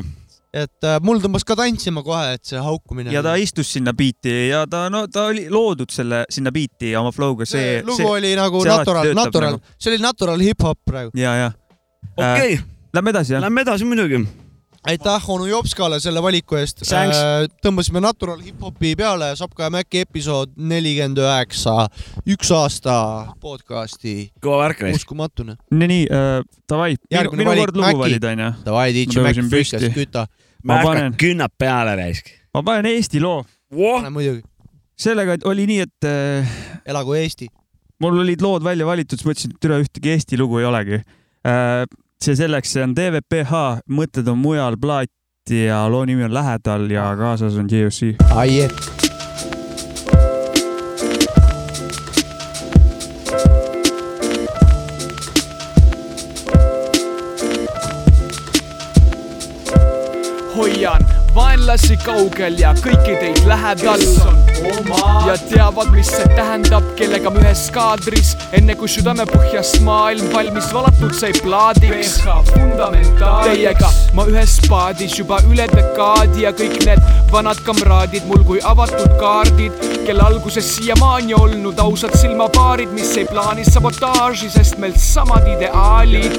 [0.56, 3.12] et äh, mul tõmbas ka tantsima kohe, et see haukumine.
[3.12, 7.02] ja ta istus sinna biiti ja ta, no ta oli loodud selle, sinna biiti ja
[7.02, 10.80] oma flow'ga, see see, lugu see, oli nagu natural, natural nagu., see oli natural hip-hop
[10.88, 11.12] praegu.
[11.18, 11.52] ja, ja.
[12.16, 12.56] okei,
[12.96, 13.44] Lähme edasi jah.
[13.44, 14.22] lähme edasi muidugi.
[14.86, 17.18] Aitäh onu Jopskale selle valiku eest Thanks..
[17.64, 21.88] tõmbasime natural hip-hopi peale, Sapka ja Mäkki episood nelikümmend üheksa,
[22.36, 22.94] üks aasta
[23.42, 25.02] podcasti, kõva värk neist.
[25.02, 25.56] uskumatune.
[25.72, 26.38] nii, nii äh,,
[26.70, 28.50] davai, minu, Järgmine minu valik, kord lugu valida onju.
[28.66, 29.92] Davai, DJ Mäkk püsti.
[29.96, 30.26] küta.
[30.66, 32.30] Ma panen- künnab peale raisk.
[32.54, 33.44] ma panen Eesti loo.
[33.74, 34.42] muidugi,
[34.98, 37.50] sellega oli nii, et äh, elagu Eesti.
[38.00, 41.86] mul olid lood välja valitud, siis mõtlesin, et üle ühtegi Eesti lugu ei olegi äh,.
[42.22, 45.10] See selleks, see on DVPH, mõtted on mujal, plaat
[45.50, 48.16] ja loo nimi on Lähedal ja kaasas on JOC.
[48.34, 48.95] ai, hoian
[61.66, 64.02] vaenlasi kaugel ja kõiki teid lähedal
[65.26, 71.16] ja teavad, mis see tähendab, kellega me ühes kaadris, enne kui südamepõhjas maailm valmis valatud
[71.18, 72.20] sai plaadiks.
[73.18, 77.02] Teiega ma ühes paadis juba üle dekaadi ja kõik need
[77.34, 79.74] vanad kamraadid mul kui avatud kaardid,
[80.06, 86.38] kelle alguses siiamaani olnud ausad silmapaarid, mis ei plaani sabotaaži, sest meil samad ideaalid.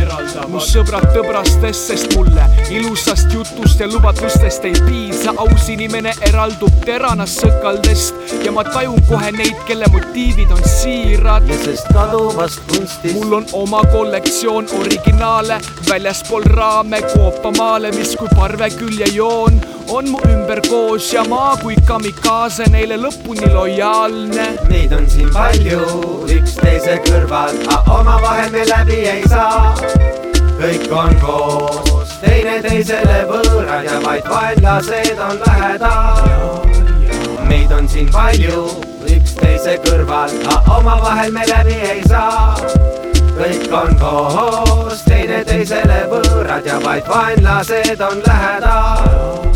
[0.00, 0.50] eraldavad.
[0.52, 7.44] mu sõbrad tõbrastest, sest mulle ilusast jutust ja lubadustest ei piisa, aus inimene eraldub teranast
[7.44, 11.48] sõkaldest ja ma tajun kohe neid, kelle motiivid on siirad.
[11.64, 20.10] sest kaduvast kunstist mul on oma kollektsioon originaale väljaspool raame koopamaale, mis kui parveküljejoon on
[20.10, 24.46] mu ümber koos ja ma kui kamikaase neile lõpuni lojaalne.
[24.70, 25.80] Neid on siin palju
[26.32, 29.74] üksteise kõrval, aga omavahel me läbi ei saa.
[30.56, 36.64] kõik on koos, teineteisele võõrad ja vaid vaenlased on lähedal.
[37.48, 38.66] meid on siin palju
[39.16, 42.56] üksteise kõrval, aga omavahel me läbi ei saa.
[43.36, 49.55] kõik on koos, teineteisele võõrad ja vaid vaenlased on lähedal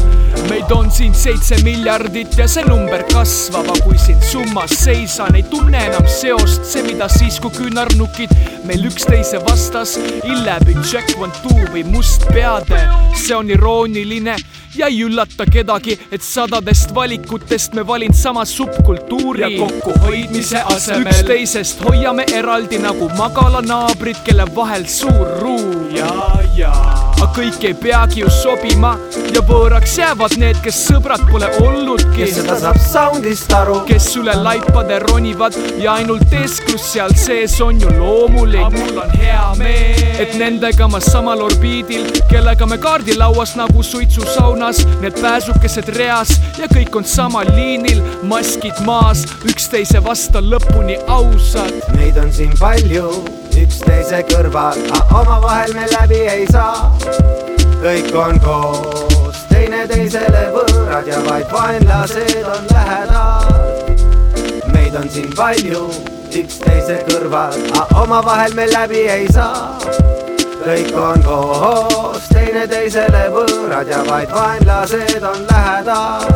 [0.50, 5.44] meid on siin seitse miljardit ja see number kasvab, aga kui siin summas seisan, ei
[5.46, 8.34] tunne enam seost, see, mida siis, kui küünarnukid
[8.64, 12.80] meil üksteise vastas Illebi Jack One Two või Mustpeade,
[13.16, 14.36] see on irooniline
[14.76, 21.84] ja ei üllata kedagi, et sadadest valikutest me valin sama subkultuuri ja kokkuhoidmise asemel üksteisest
[21.84, 25.94] hoiame eraldi nagu magalanaabrid, kelle vahel suur ruum.
[25.96, 26.10] ja,
[26.56, 26.74] ja
[27.20, 28.94] aga kõik ei peagi ju sobima
[29.34, 32.22] ja võõraks jäävad need, kes sõbrad pole olnudki.
[32.22, 37.80] kes seda saab soundist aru, kes üle laipade ronivad ja ainult eesklus seal sees on
[37.80, 38.49] ju loomulik.
[38.58, 45.18] Mul on hea meel, et nendega ma samal orbiidil, kellega me kaardilauas nagu suitsusaunas, need
[45.20, 51.72] pääsukesed reas ja kõik on samal liinil, maskid maas, üksteise vastu lõpuni ausad.
[51.96, 53.08] meid on siin palju
[53.60, 56.90] üksteise kõrval, aga omavahel me läbi ei saa.
[57.80, 63.44] kõik on koos, teineteisele võõrad ja vaid vaenlased on lähedal.
[64.72, 69.78] meid on siin palju üksteise kõrval, aga omavahel me läbi ei saa.
[70.60, 76.26] kõik on koos, teineteisele võõrad ja vaid vaenlased on lähedal.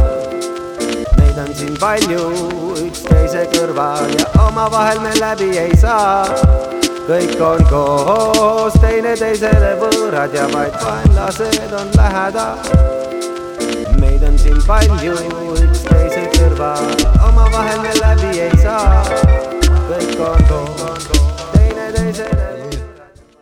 [1.19, 2.29] meid on siin palju
[2.87, 6.25] üksteise kõrval ja omavahel me läbi ei saa
[7.09, 12.59] kõik on koos, teineteisele võõrad ja vaid vaenlased on lähedal.
[14.01, 15.19] meid on siin palju
[15.67, 16.95] üksteise kõrval,
[17.29, 19.44] omavahel me läbi ei saa.
[19.89, 21.09] Kõik on koos,
[21.53, 22.51] teineteisele.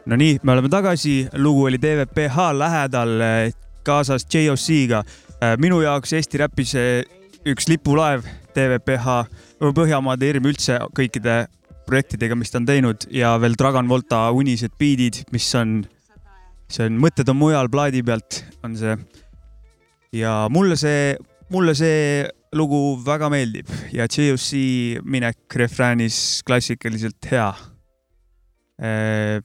[0.06, 3.12] Nonii, me oleme tagasi, lugu oli DVPH lähedal,
[3.86, 5.02] kaasas JOC-ga.
[5.58, 6.74] minu jaoks Eesti räpis
[7.46, 9.22] üks lipulaev DVPH,
[9.62, 11.44] Põhjamaade hirm üldse kõikide
[11.86, 15.82] projektidega, mis ta on teinud ja veel Dragon Volta unised beat'id, mis on,
[16.70, 18.96] see on Mõtted on mujal plaadi pealt, on see.
[20.18, 21.14] ja mulle see,
[21.50, 24.50] mulle see lugu väga meeldib ja JOC
[25.04, 27.48] minek refräänis klassikaliselt hea
[28.82, 29.40] äh,.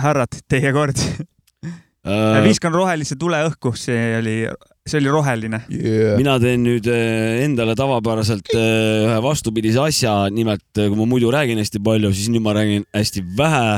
[0.00, 2.40] härrad, teie kord äh...
[2.48, 4.38] viskan rohelise tule õhku, see oli
[4.84, 6.16] see oli roheline yeah..
[6.20, 11.30] mina teen nüüd äh, endale tavapäraselt äh, ühe vastupidise asja, nimelt äh, kui ma muidu
[11.32, 13.68] räägin hästi palju, siis nüüd ma räägin hästi vähe.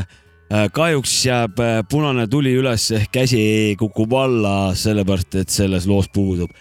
[0.46, 1.58] kahjuks jääb
[1.90, 3.40] punane tuli üles ehk käsi
[3.78, 6.52] kukub alla, sellepärast et selles loos puudub.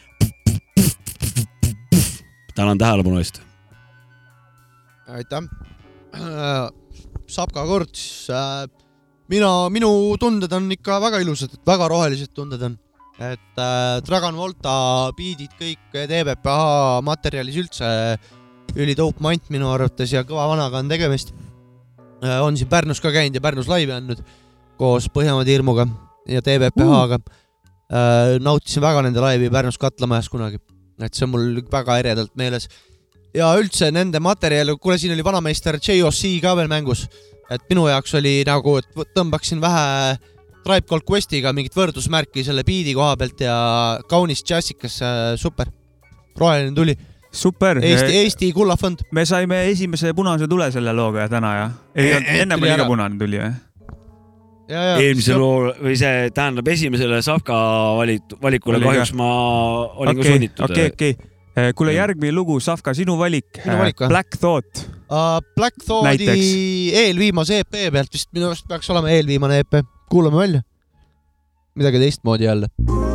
[2.55, 3.41] Tänan tähelepanu eest.
[5.07, 5.43] aitäh.
[7.27, 8.27] Sapka kord siis.
[9.27, 12.77] mina, minu tunded on ikka väga ilusad, väga rohelised tunded on
[13.19, 17.87] et äh, Dragon Volta beat'id kõik DBPH materjalis üldse
[18.75, 22.41] ülidope mant minu arvates ja kõva vanaga on tegemist äh,.
[22.43, 24.19] on siin Pärnus ka käinud ja Pärnus laivi andnud
[24.75, 25.87] koos Põhjamaade Hirmuga
[26.27, 28.35] ja DBPH-ga äh,.
[28.43, 30.59] nautisin väga nende laivi Pärnus Katlamajas kunagi,
[31.03, 32.69] et see on mul väga eredalt meeles.
[33.35, 37.05] ja üldse nende materjal, kuule, siin oli vanameister JOC ka veel mängus,
[37.51, 40.15] et minu jaoks oli nagu, et tõmbaksin vähe
[40.65, 43.57] Tribe Called Questiga mingit võrdusmärki selle biidi koha pealt ja
[44.09, 44.97] kaunis džässikas,
[45.37, 45.69] super.
[46.37, 46.95] roheline tuli.
[47.31, 47.77] super.
[47.83, 49.03] Eesti, Eesti kullafond.
[49.11, 51.69] me saime esimese punase tule selle looga täna ja?
[51.95, 53.53] ei olnud, ennem oli ka punane tuli või?
[54.69, 57.55] Eelmise loo või see tähendab esimesele Savka
[57.99, 59.19] valit-, valikule oli kahjuks ka.
[59.19, 59.29] ma
[59.93, 60.65] olin okay, ka sunnitud.
[60.69, 61.31] okei, okei.
[61.55, 63.61] Eh, kuule, järgmine lugu, Savka, sinu valik.
[63.65, 65.39] valik Black Thought uh,.
[65.55, 70.61] Black Thoughti eelviimase EP pealt vist minu arust peaks olema eelviimane EP kuulame välja.
[71.75, 73.14] midagi teistmoodi jälle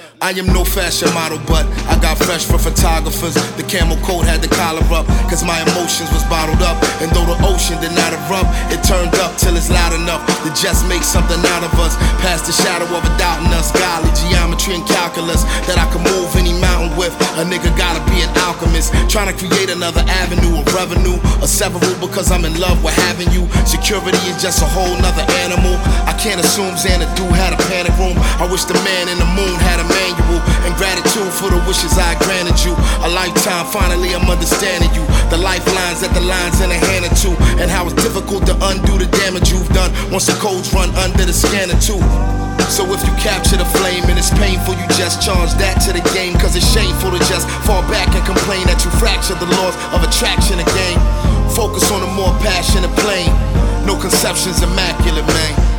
[0.21, 3.33] I am no fashion model, but I got fresh for photographers.
[3.57, 6.77] The camel coat had the collar up, cause my emotions was bottled up.
[7.01, 10.53] And though the ocean did not erupt, it turned up till it's loud enough to
[10.53, 11.97] just make something out of us.
[12.21, 16.05] Past the shadow of a doubt in us, golly, geometry and calculus that I can
[16.05, 17.17] move any mountain with.
[17.41, 21.17] A nigga gotta be an alchemist, trying to create another avenue of revenue.
[21.41, 23.49] A several because I'm in love with having you.
[23.65, 25.73] Security is just a whole nother animal.
[26.05, 28.21] I can't assume Xanadu had a panic room.
[28.37, 29.87] I wish the man in the moon had a
[30.65, 32.73] And gratitude for the wishes I granted you.
[33.05, 35.03] A lifetime, finally I'm understanding you.
[35.29, 37.35] The lifelines that the lines in a hand or two.
[37.61, 41.23] And how it's difficult to undo the damage you've done once the codes run under
[41.23, 42.01] the scanner too.
[42.71, 46.03] So if you capture the flame and it's painful, you just charge that to the
[46.15, 46.39] game.
[46.39, 49.99] Cause it's shameful to just fall back and complain that you fractured the laws of
[50.03, 50.95] attraction again.
[51.51, 53.31] Focus on a more passionate plane.
[53.85, 55.70] No conceptions immaculate, man.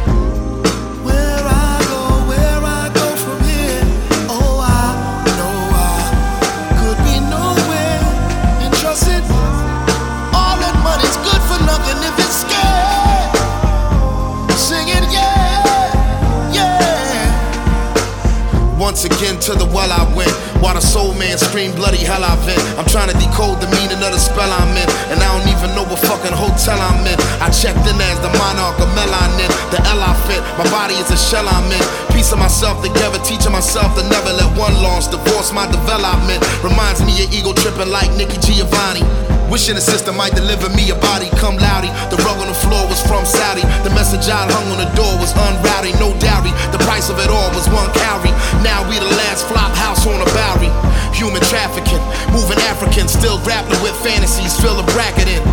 [18.93, 20.29] Once again to the well I went.
[20.61, 22.61] While the soul man screamed bloody hell I vent.
[22.77, 24.85] I'm trying to decode the meaning of the spell I'm in.
[25.09, 27.17] And I don't even know what fucking hotel I'm in.
[27.41, 29.49] I checked in as the monarch of melanin.
[29.73, 30.45] The L I fit.
[30.61, 31.81] My body is a shell I'm in.
[32.13, 36.45] Piece of myself together, teaching myself to never let one loss divorce my development.
[36.61, 39.32] Reminds me of ego tripping like Nicky Giovanni.
[39.53, 41.93] Wishing the system might deliver me a body, come loudy.
[42.09, 43.61] The rug on the floor was from Saudi.
[43.85, 46.57] The message I hung on the door was unrowdy, no dowry.
[46.73, 48.33] The price of it all was one cowrie.
[48.65, 50.73] Now we the last flop house on a Bowery.
[51.13, 52.01] Human trafficking,
[52.33, 55.45] moving Africans, still grappling with fantasies, fill a bracket in.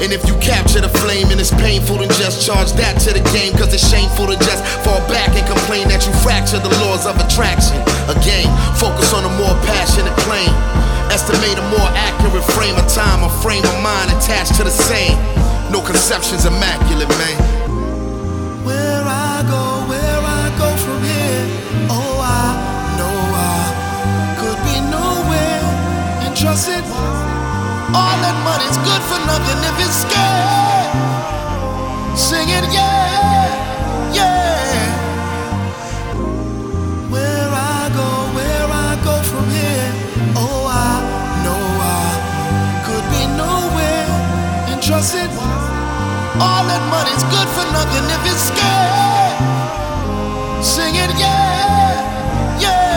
[0.00, 3.20] And if you capture the flame and it's painful, then just charge that to the
[3.36, 3.52] game.
[3.60, 7.20] Cause it's shameful to just fall back and complain that you fracture the laws of
[7.20, 7.76] attraction.
[8.08, 8.48] Again,
[8.80, 10.87] focus on a more passionate plane.
[11.10, 15.16] Estimate a more accurate frame of time, a frame of mind attached to the same.
[15.72, 17.36] No conceptions immaculate, man.
[18.64, 21.44] Where I go, where I go from here.
[21.88, 22.52] Oh, I
[22.98, 25.64] know I could be nowhere.
[26.24, 26.84] And trust it,
[27.96, 30.88] all that money's good for nothing if it's scared.
[32.16, 32.97] Sing it, yeah,
[46.40, 49.36] all that money's good for nothing if it's scared.
[50.62, 52.88] Sing it, yeah, yeah.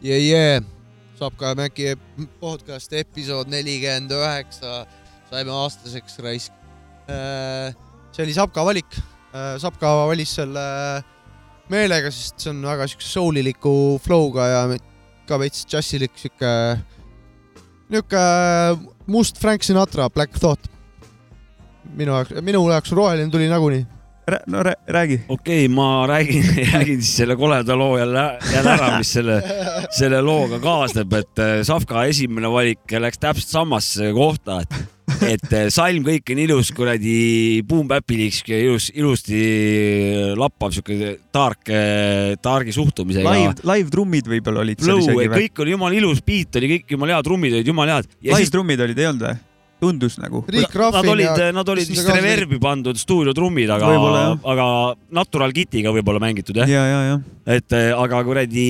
[0.00, 0.60] yeah, yeah.
[1.20, 1.92] saab ka Mäki
[2.40, 4.86] podcast episood nelikümmend üheksa,
[5.28, 6.52] saime aastaseks raisk.
[7.06, 8.88] see oli Sapka valik.
[9.60, 10.64] Sapka valis selle
[11.68, 14.62] meelega, sest see on väga siukse souliliku flow'ga ja
[15.28, 16.54] ka veits džässilik siuke,
[17.90, 18.24] niuke
[19.06, 20.68] must Frank Sinatra, Black Thought.
[21.94, 23.86] minu jaoks, minu jaoks roheline tuli nagunii.
[24.46, 25.20] no räägi.
[25.28, 29.42] okei okay,, ma räägin, räägin siis selle koleda loo jälle, jälle ära, mis selle,
[29.90, 34.74] selle looga kaasneb, et äh, Savka esimene valik läks täpselt samasse kohta, et,
[35.26, 37.16] et salm kõik on ilus, kuradi
[37.68, 39.42] boom-bap'ilik, sihuke ilus, ilusti
[40.38, 41.70] lappav sihuke tark,
[42.44, 43.36] targi suhtumisega.
[43.36, 44.82] live, live trummid võib-olla olid
[45.36, 48.10] kõik oli jumala ilus, beat oli kõik jumala hea, trummid olid jumala head.
[48.24, 49.38] live trummid olid, ei olnud või?
[49.80, 50.42] Tundus nagu.
[50.46, 53.92] Nad olid nad olid vist reverbi pandud stuudiotrummid, aga
[54.52, 54.66] aga
[55.16, 57.18] natural kit'iga võib-olla mängitud jah ja, ja, ja.
[57.56, 58.66] et eh, aga kuradi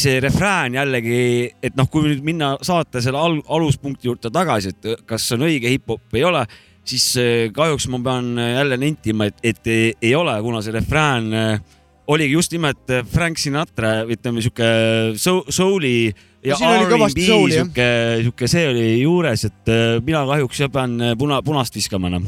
[0.00, 1.20] see refrään jällegi,
[1.62, 5.46] et noh, kui nüüd minna saate selle al aluspunkti juurde tagasi, et kas see on
[5.48, 6.44] õige hip-hop või ei ole,
[6.88, 11.28] siis eh, kahjuks ma pean jälle nentima, et, et ei, ei ole, kuna see refrään
[11.36, 11.76] eh,
[12.08, 14.68] oligi just nimelt eh, Frank Sinatra, ütleme sihuke
[15.20, 16.08] soul- soul'i
[16.46, 17.88] ja R&B sihuke,
[18.22, 22.26] sihuke see oli juures, et eh, mina kahjuks pean eh, puna, punast viskama enam.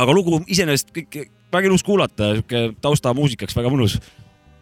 [0.00, 1.18] aga lugu iseenesest kõik
[1.54, 3.98] väga ilus kuulata, sihuke taustamuusikaks väga mõnus.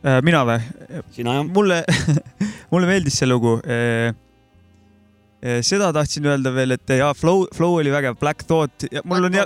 [0.02, 0.58] Äh, mina või?
[1.14, 1.46] sina jah?
[1.46, 1.82] mulle,
[2.72, 3.60] mulle meeldis see lugu.
[5.42, 9.38] seda tahtsin öelda veel, et jaa, flow, flow oli vägev, Black Thought ja mul on,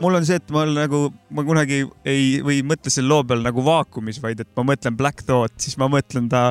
[0.00, 3.20] mul on see, et ma olen nagu, ma kunagi ei, või ei mõtle selle loo
[3.28, 6.46] peal nagu vaakumis, vaid et ma mõtlen Black Thought, siis ma mõtlen ta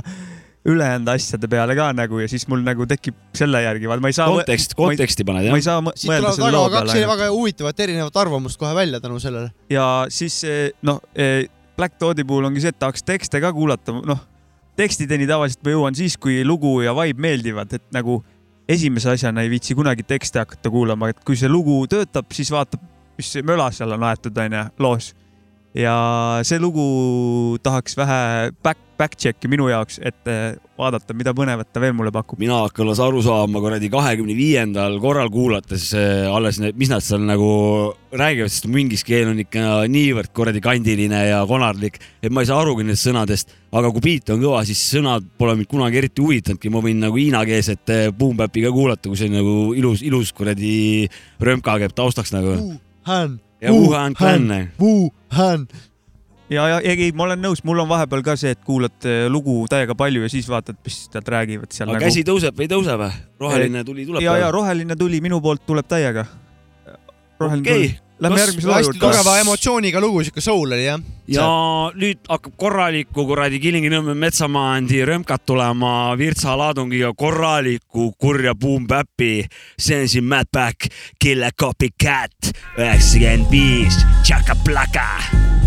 [0.65, 4.17] ülejäänud asjade peale ka nagu ja siis mul nagu tekib selle järgi, vaat ma ei
[4.17, 4.27] saa.
[4.29, 5.65] kontekst, konteksti paned jah ma ei?
[5.65, 7.07] saa mõelda selle loo kaks peale.
[7.09, 9.49] väga huvitavat erinevat arvamust kohe välja tänu sellele.
[9.73, 11.01] ja siis eh, noh,
[11.77, 14.19] Black Thought'i puhul ongi see, et tahaks tekste ka kuulata, noh,
[14.77, 18.19] tekstideni tavaliselt ma jõuan siis, kui lugu ja vibe meeldivad, et nagu
[18.69, 22.83] esimese asjana ei viitsi kunagi tekste hakata kuulama, et kui see lugu töötab, siis vaatab,
[23.17, 25.11] mis möla seal on aetud, onju, loos
[25.77, 25.95] ja
[26.47, 31.81] see lugu tahaks vähe back, back check'i minu jaoks, et eh, vaadata, mida põnevat ta
[31.83, 32.39] veel mulle pakub.
[32.39, 37.23] mina hakkan alles aru saama kuradi kahekümne viiendal korral kuulates eh, alles, mis nad seal
[37.27, 37.51] nagu
[38.11, 42.51] räägivad, sest mu inglise keel on ikka niivõrd kuradi kandiline ja konarlik, et ma ei
[42.51, 46.25] saa arugi nendest sõnadest, aga kui beat on kõva, siis sõnad pole mind kunagi eriti
[46.25, 50.03] huvitanudki, ma võin nagu hiinakeelset eh, boom bap'i ka kuulata, kui see on nagu ilus,
[50.03, 51.07] ilus kuradi
[51.39, 52.79] römka käib taustaks nagu uh,.
[53.01, 54.49] Han ja Wuhan Clan.
[54.79, 55.67] Wuhan.
[56.49, 59.63] ja, ja ei, ma olen nõus, mul on vahepeal ka see, et kuulad äh, lugu
[59.71, 61.89] täiega palju ja siis vaatad, mis nad räägivad seal.
[61.89, 62.09] aga nagu...
[62.09, 63.11] käsi tõuseb või ei tõuse või?
[63.45, 64.25] roheline tuli tuleb.
[64.25, 66.25] ja, ja roheline tuli minu poolt tuleb täiega.
[67.39, 67.91] okei okay.,
[68.21, 68.99] Lähme järgmise loo juurde.
[68.99, 71.01] tugeva emotsiooniga lugu, sihuke soul oli jah?
[71.31, 71.45] ja
[71.95, 79.47] nüüd hakkab korraliku kuradi Kilingi-Nõmme metsamaandi römkad tulema Virtsa laadungiga korraliku kurja boom bap'i.
[79.79, 85.60] see on siin Mad Back, Kill a Copycat üheksakümmend viis, Chaka Plaka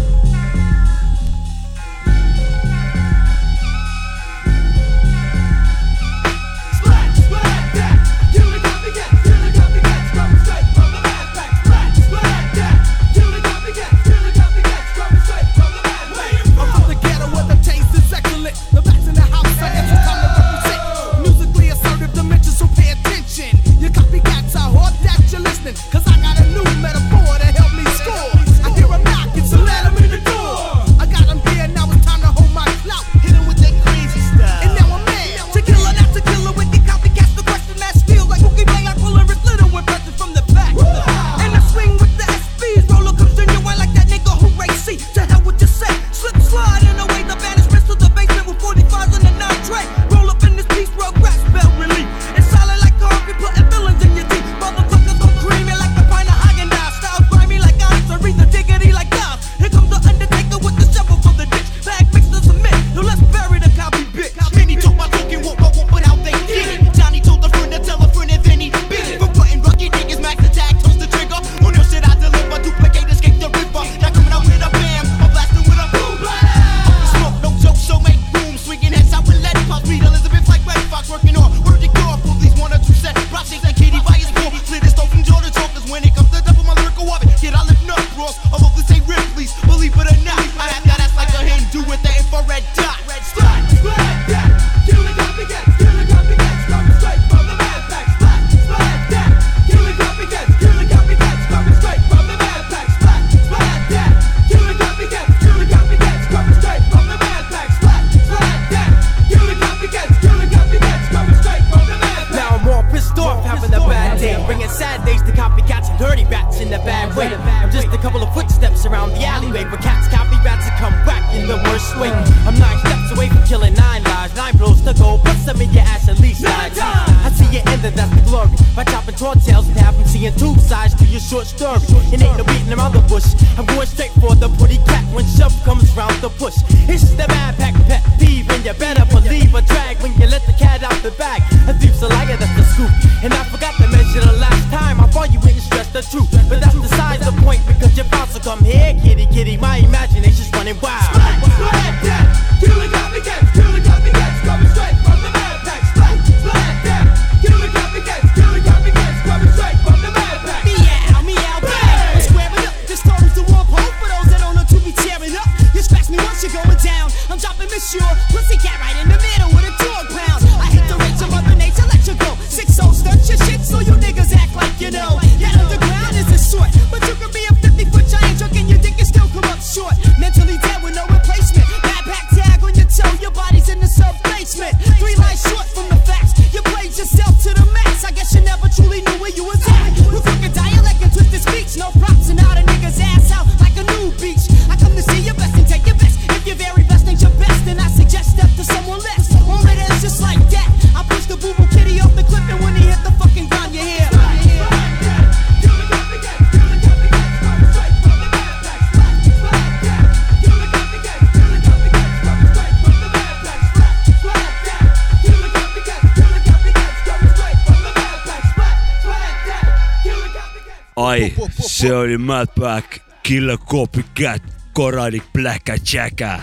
[221.53, 224.43] see oli Madback, Killer Copycat,
[224.73, 226.41] korralik pläkatšäka.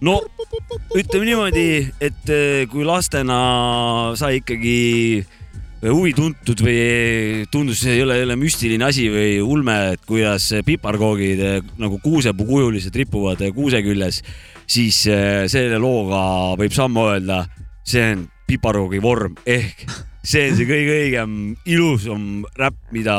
[0.00, 0.20] no
[0.96, 1.68] ütleme niimoodi,
[2.00, 3.38] et eh, kui lastena
[4.18, 4.78] sai ikkagi
[5.22, 10.04] eh, huvi tuntud või eh, tundus, see ei ole jälle müstiline asi või ulme, et
[10.06, 11.42] kuidas piparkoogid
[11.80, 14.22] nagu kuusepuukujulised ripuvad kuuse küljes,
[14.66, 17.44] siis selle looga võib sammu öelda,
[17.86, 19.86] see on piparkoogi vorm ehk
[20.26, 21.34] see on see kõige õigem,
[21.70, 22.22] ilusam
[22.58, 23.14] räpp, mida,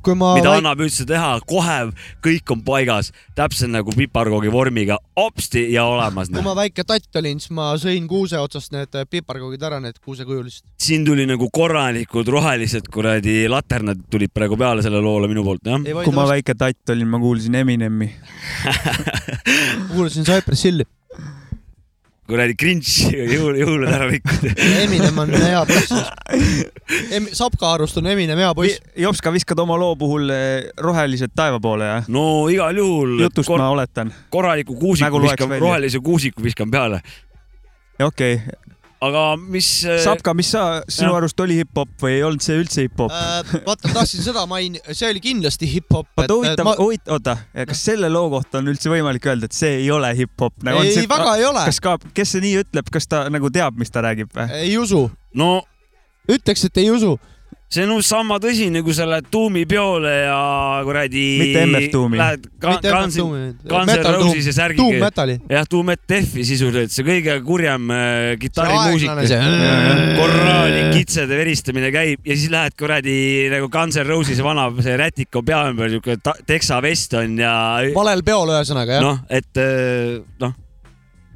[0.00, 1.76] mida vaik- annab üldse teha, kohe
[2.24, 6.30] kõik on paigas, täpselt nagu piparkoogi vormiga, hopsti ja olemas.
[6.32, 10.64] kui ma väike tatt olin, siis ma sõin kuuse otsast need piparkoogid ära, need kuusekujulised.
[10.80, 15.82] siin tuli nagu korralikud rohelised kuradi laternad tulid praegu peale selle loole minu poolt jah.
[16.04, 18.12] kui ma väike tatt olin, ma kuulsin Eminemi.
[19.92, 20.84] kuulasin Cypress Hilli.
[22.28, 24.62] Kuradi cringe jõul, jõulud ära rikkunud.
[24.84, 27.32] Eminem on hea poiss.
[27.38, 28.82] Sapka arust on Eminem hea poiss.
[29.00, 32.10] Jopska, viskad oma loo puhul eh, rohelised taeva poole, jah?
[32.12, 33.16] no igal juhul.
[33.24, 34.12] jutust ma oletan.
[34.34, 37.00] korraliku kuusiku loeks viskan, rohelise kuusiku viskan peale.
[38.00, 38.67] okei okay..
[39.04, 39.68] Aga mis.
[40.04, 41.20] Sapka, mis sa, sinu Jah.
[41.20, 43.14] arust oli hip-hop või ei olnud see üldse hip-hop?
[43.14, 46.10] Äh, vaata, tahtsin seda main-, see oli kindlasti hip-hop.
[46.16, 47.36] oota, huvitav, huvitav, oota,
[47.70, 50.56] kas selle loo kohta on üldse võimalik öelda, et see ei ole hip-hop?
[50.74, 51.64] Ei, väga ei ole.
[51.70, 54.48] kas ka, kes see nii ütleb, kas ta nagu teab, mis ta räägib või?
[54.64, 55.06] ei usu.
[55.38, 55.58] no
[56.28, 57.16] ütleks, et ei usu.
[57.68, 60.38] See on umbes sama tõsine, kui sa lähed Tuumi peole ja
[60.86, 61.24] kuradi.
[61.42, 62.20] Mitte MF Tuumi.
[62.20, 64.84] Lähed Guns N' Roses ja särgiga.
[64.84, 65.36] Doom Metali.
[65.52, 69.14] jah, Met Deathi sisuliselt, see kõige kurjem äh, kitarrimuusika
[70.18, 73.18] korralik kitsede veristamine käib ja siis lähed kuradi
[73.52, 77.52] nagu Guns N' Roses vana see rätiku pea ümber siuke teksa vest on ja.
[77.94, 79.04] valel peol ühesõnaga jah.
[79.04, 80.56] noh, et äh, noh,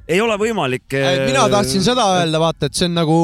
[0.09, 0.86] ei ole võimalik.
[1.26, 3.16] mina tahtsin seda öelda, vaata, et see on nagu,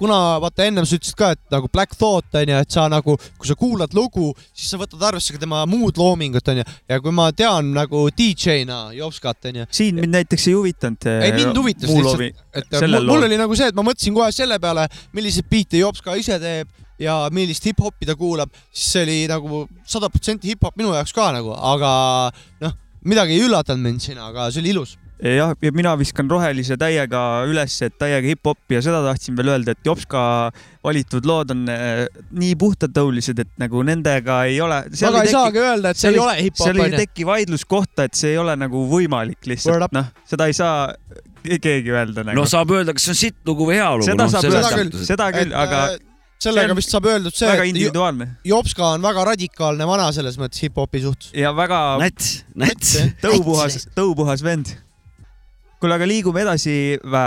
[0.00, 3.50] kuna vaata ennem sa ütlesid ka, et nagu Black Thought onju, et sa nagu, kui
[3.50, 7.30] sa kuulad lugu, siis sa võtad arvesse ka tema muud loomingut onju ja kui ma
[7.36, 9.66] tean nagu DJ-na Jopskat onju.
[9.70, 11.08] siin mind näiteks ei huvitanud.
[11.20, 14.60] ei mind huvitas lihtsalt, et mul, mul oli nagu see, et ma mõtlesin kohe selle
[14.62, 16.70] peale, milliseid biite Jopska ise teeb
[17.00, 21.30] ja millist hip-hopi ta kuulab, siis see oli nagu sada protsenti hip-hop minu jaoks ka
[21.34, 21.92] nagu, aga
[22.64, 22.76] noh,
[23.08, 24.96] midagi ei üllatanud mind siin, aga see oli ilus.
[25.22, 29.74] jah, ja mina viskan rohelise täiega üles, et täiega hip-hopi ja seda tahtsin veel öelda,
[29.76, 30.22] et Jopska
[30.84, 34.82] valitud lood on eh, nii puhtatõulised, et nagu nendega ei ole.
[34.90, 38.34] Väga ei saagi öelda, et see ei ole hip-hop, seal ei teki vaidluskohta, et see
[38.34, 40.92] ei ole nagu võimalik lihtsalt, noh, seda ei saa
[41.40, 42.36] keegi öelda nagu.
[42.36, 44.08] no saab öelda, kas see on sitt lugu või hea lugu.
[44.08, 45.04] Seda noh, saab selles öelda.
[45.08, 45.80] Seda küll, aga
[46.40, 50.62] sellega see on vist saab öeldud see, et Jopska on väga radikaalne vana selles mõttes
[50.64, 51.32] hip-hopi suhtes.
[51.36, 52.94] ja väga nats, nats.
[53.24, 54.72] tõupuhas, tõupuhas vend.
[55.80, 56.74] kuule, aga liigume edasi
[57.12, 57.24] vä?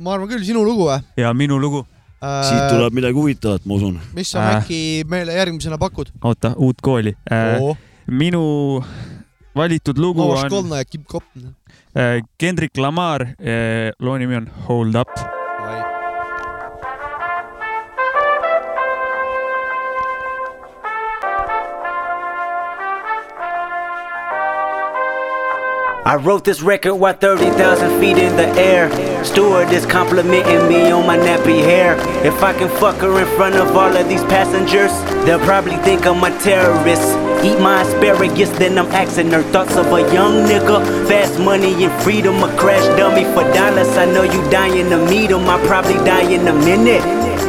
[0.00, 1.00] ma arvan küll, sinu lugu või?
[1.16, 1.84] ja minu lugu.
[2.24, 3.98] siit tuleb midagi huvitavat, ma usun.
[4.16, 4.56] mis sa Äh.
[4.58, 6.12] äkki meile järgmisena pakud?
[6.24, 7.14] oota, uut kooli
[7.60, 7.76] Oo..
[8.10, 8.44] minu
[9.56, 11.24] valitud lugu on Kolna ja Kim Kopp.
[11.36, 13.26] äh, Kendrick Lamar,
[13.98, 15.33] loo nimi on Hold Up.
[26.06, 28.92] I wrote this record while 30,000 feet in the air.
[29.24, 31.96] Steward is complimenting me on my nappy hair.
[32.26, 34.92] If I can fuck her in front of all of these passengers,
[35.24, 37.08] they'll probably think I'm a terrorist.
[37.42, 41.08] Eat my asparagus, then I'm asking her thoughts of a young nigga.
[41.08, 43.88] Fast money and freedom, a crash dummy for dollars.
[43.96, 47.02] I know you dying to meet him, I probably die in a minute.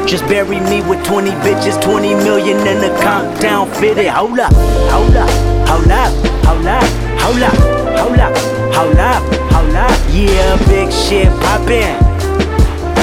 [0.08, 4.08] Just bury me with 20 bitches, 20 million in the comp down fitted.
[4.08, 5.30] Hold up, hold up,
[5.68, 6.14] hold up,
[6.46, 8.36] hold up, hold up, hold up,
[8.74, 10.00] hold up, hold up.
[10.12, 11.96] Yeah, big shit poppin'.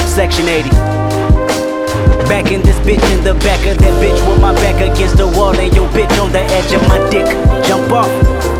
[0.07, 0.69] Section 80.
[2.29, 5.27] Back in this bitch in the back of that bitch with my back against the
[5.27, 7.25] wall and your bitch on the edge of my dick.
[7.67, 8.09] Jump off.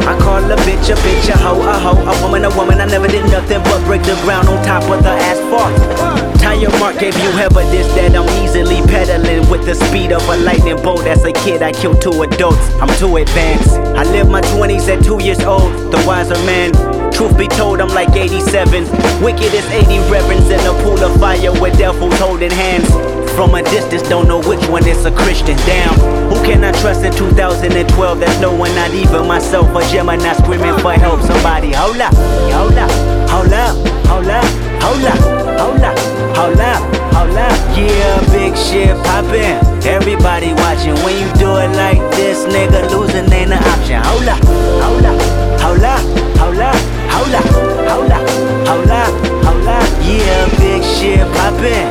[0.05, 2.81] I call a bitch a bitch, a hoe, a hoe, a woman, a woman.
[2.81, 6.22] I never did nothing but break the ground on top of the asphalt.
[6.43, 10.75] Tire mark gave you evidence that I'm easily pedaling with the speed of a lightning
[10.83, 11.05] bolt.
[11.05, 12.59] As a kid, I killed two adults.
[12.83, 13.79] I'm too advanced.
[13.95, 16.73] I lived my 20s at two years old, the wiser man.
[17.13, 18.83] Truth be told, I'm like 87.
[19.23, 22.91] Wicked as 80 reverends in a pool of fire with devils holding hands.
[23.35, 25.55] From a distance, don't know which one is a Christian.
[25.63, 25.95] Damn,
[26.27, 28.19] who can I trust in 2012?
[28.19, 29.73] There's no one, not even myself.
[29.73, 31.21] A Gemini screaming for help.
[31.21, 32.13] Somebody, hold up,
[32.51, 32.91] hold up,
[33.31, 33.75] hold up,
[34.07, 34.43] hold up,
[34.83, 35.97] hold up, hold up,
[36.37, 36.81] hold up,
[37.13, 37.55] hold up.
[37.77, 39.59] Yeah, big shit poppin'.
[39.85, 40.95] Everybody watching.
[41.03, 44.01] When you do it like this, nigga, losing ain't an option.
[44.03, 44.41] Hold up,
[44.81, 45.19] hold up,
[45.61, 46.03] hold up,
[46.39, 46.75] hold up,
[47.13, 47.45] hold up,
[47.89, 48.25] hold up,
[48.67, 49.13] hold up,
[49.45, 49.87] hold up.
[50.01, 51.89] Yeah, big shit poppin'.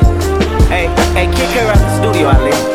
[0.73, 2.73] Hey, hey, kick her out the studio, Ali.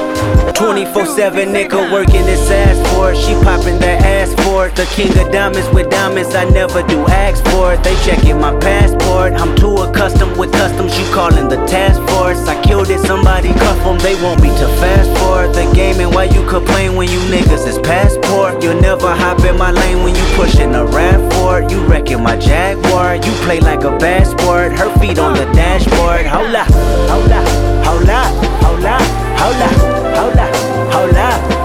[0.53, 3.17] 24 7 nigga working his ass for it.
[3.17, 7.43] She popping that ass for The king of diamonds with diamonds, I never do ask
[7.45, 7.83] for it.
[7.83, 9.33] They checking my passport.
[9.33, 12.39] I'm too accustomed with customs, you calling the task force.
[12.47, 15.99] I killed it, somebody cuff them, they want me to fast forward the game.
[15.99, 18.63] And why you complain when you niggas is passport?
[18.63, 21.71] You'll never hop in my lane when you pushing a rap for it.
[21.71, 24.73] You wrecking my Jaguar, you play like a bad sport.
[24.73, 26.25] Her feet on the dashboard.
[26.25, 26.65] Hola,
[27.13, 27.41] hola,
[27.85, 28.21] hola,
[28.65, 28.97] hola,
[29.37, 29.69] hola,
[30.17, 30.47] hola,
[30.91, 31.56] hola, hola.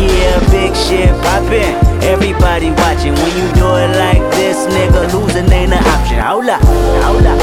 [0.00, 1.76] Yeah, big shit poppin'.
[2.02, 5.12] Everybody watching when you do it like this, nigga.
[5.12, 6.18] Losing ain't an option.
[6.20, 6.56] Hola,
[7.04, 7.34] hola,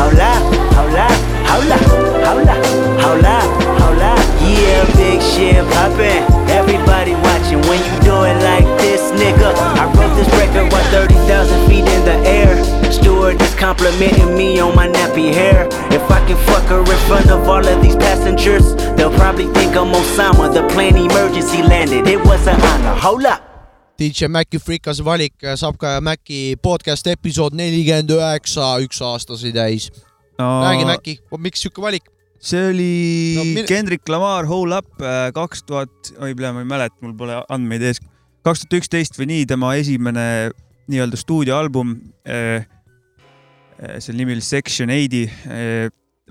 [0.00, 0.30] hola,
[0.76, 1.06] hola,
[1.50, 1.78] hola,
[2.24, 2.56] hola,
[3.04, 3.36] hola,
[3.80, 4.12] hola.
[4.40, 6.45] Yeah, big shit poppin'.
[8.48, 9.50] Like this, nigga.
[9.82, 12.54] I wrote this record while 30,000 feet in the air.
[12.92, 15.66] Steward is complimenting me on my nappy hair.
[15.98, 18.66] If I can fuck her in front of all of these passengers,
[18.96, 20.52] they'll probably think I'm Osama.
[20.54, 22.06] The plane emergency landed.
[22.08, 22.94] It was an honor.
[23.06, 23.42] Hold up.
[23.98, 29.86] DJ Maci Frikas valik saab ka Maci podcast episood nelikümmend üheksa, üks aasta sai täis
[30.36, 30.48] no,.
[30.66, 31.14] räägi Maci,
[31.46, 32.04] miks siuke valik?
[32.48, 32.90] see oli
[33.38, 37.40] No mine- Kendrick Lamar Hole Up äh, kaks tuhat, oi ma ei mäleta, mul pole
[37.48, 38.02] andmeid ees.
[38.46, 40.26] Kaks tuhat üksteist või nii, tema esimene
[40.86, 41.96] nii-öelda stuudioalbum.
[43.98, 45.26] selle nimi oli Section Eighty.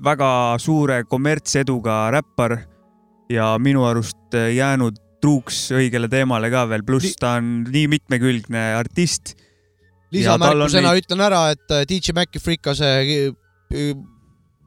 [0.04, 2.58] väga suure kommertseduga räppar
[3.32, 8.66] ja minu arust äh, jäänud truuks õigele teemale ka veel, pluss ta on nii mitmekülgne
[8.78, 9.36] artist.
[10.14, 11.06] lisamärkusena neid...
[11.06, 13.96] ütlen ära, et äh, DJ Maci Frikase äh,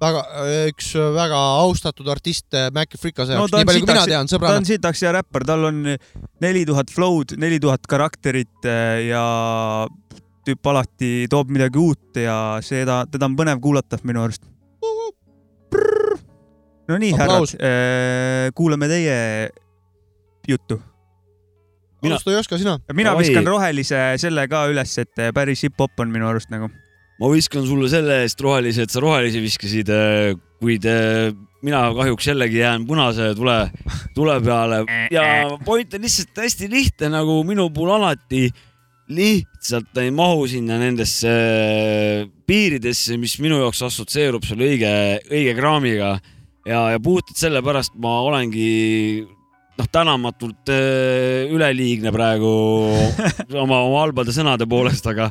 [0.01, 0.23] väga,
[0.71, 4.37] üks väga austatud artist äh, Maci Frikase jaoks no,, nii palju kui mina tean, ta
[4.37, 4.69] sõbrana on.
[4.69, 5.81] sitaks hea räppar, tal on
[6.45, 9.23] neli tuhat flow'd, neli tuhat karakterit äh, ja
[10.49, 14.45] tüüp alati toob midagi uut ja seda, teda on põnev kuulata minu arust.
[16.89, 17.57] no nii, härrad,
[18.57, 19.17] kuulame teie
[20.49, 20.81] juttu.
[22.05, 22.79] alusta ei oska sina?
[22.97, 26.71] mina viskan rohelise selle ka üles, et päris hip-hop on minu arust nagu.
[27.19, 29.91] Ma viskan sulle selle eest rohelise, et sa rohelise viskasid,
[30.63, 33.59] kuid äh, mina kahjuks jällegi jään punase tule,
[34.15, 38.49] tule peale ja point on lihtsalt hästi lihtne, nagu minu puhul alati.
[39.09, 44.91] lihtsalt ei mahu sinna nendesse äh, piiridesse, mis minu jaoks assotsieerub selle õige,
[45.33, 46.19] õige kraamiga
[46.69, 49.25] ja, ja puhtalt sellepärast ma olengi
[49.79, 52.53] noh, tänamatult äh, üleliigne praegu
[53.65, 55.31] oma, oma halbade sõnade poolest, aga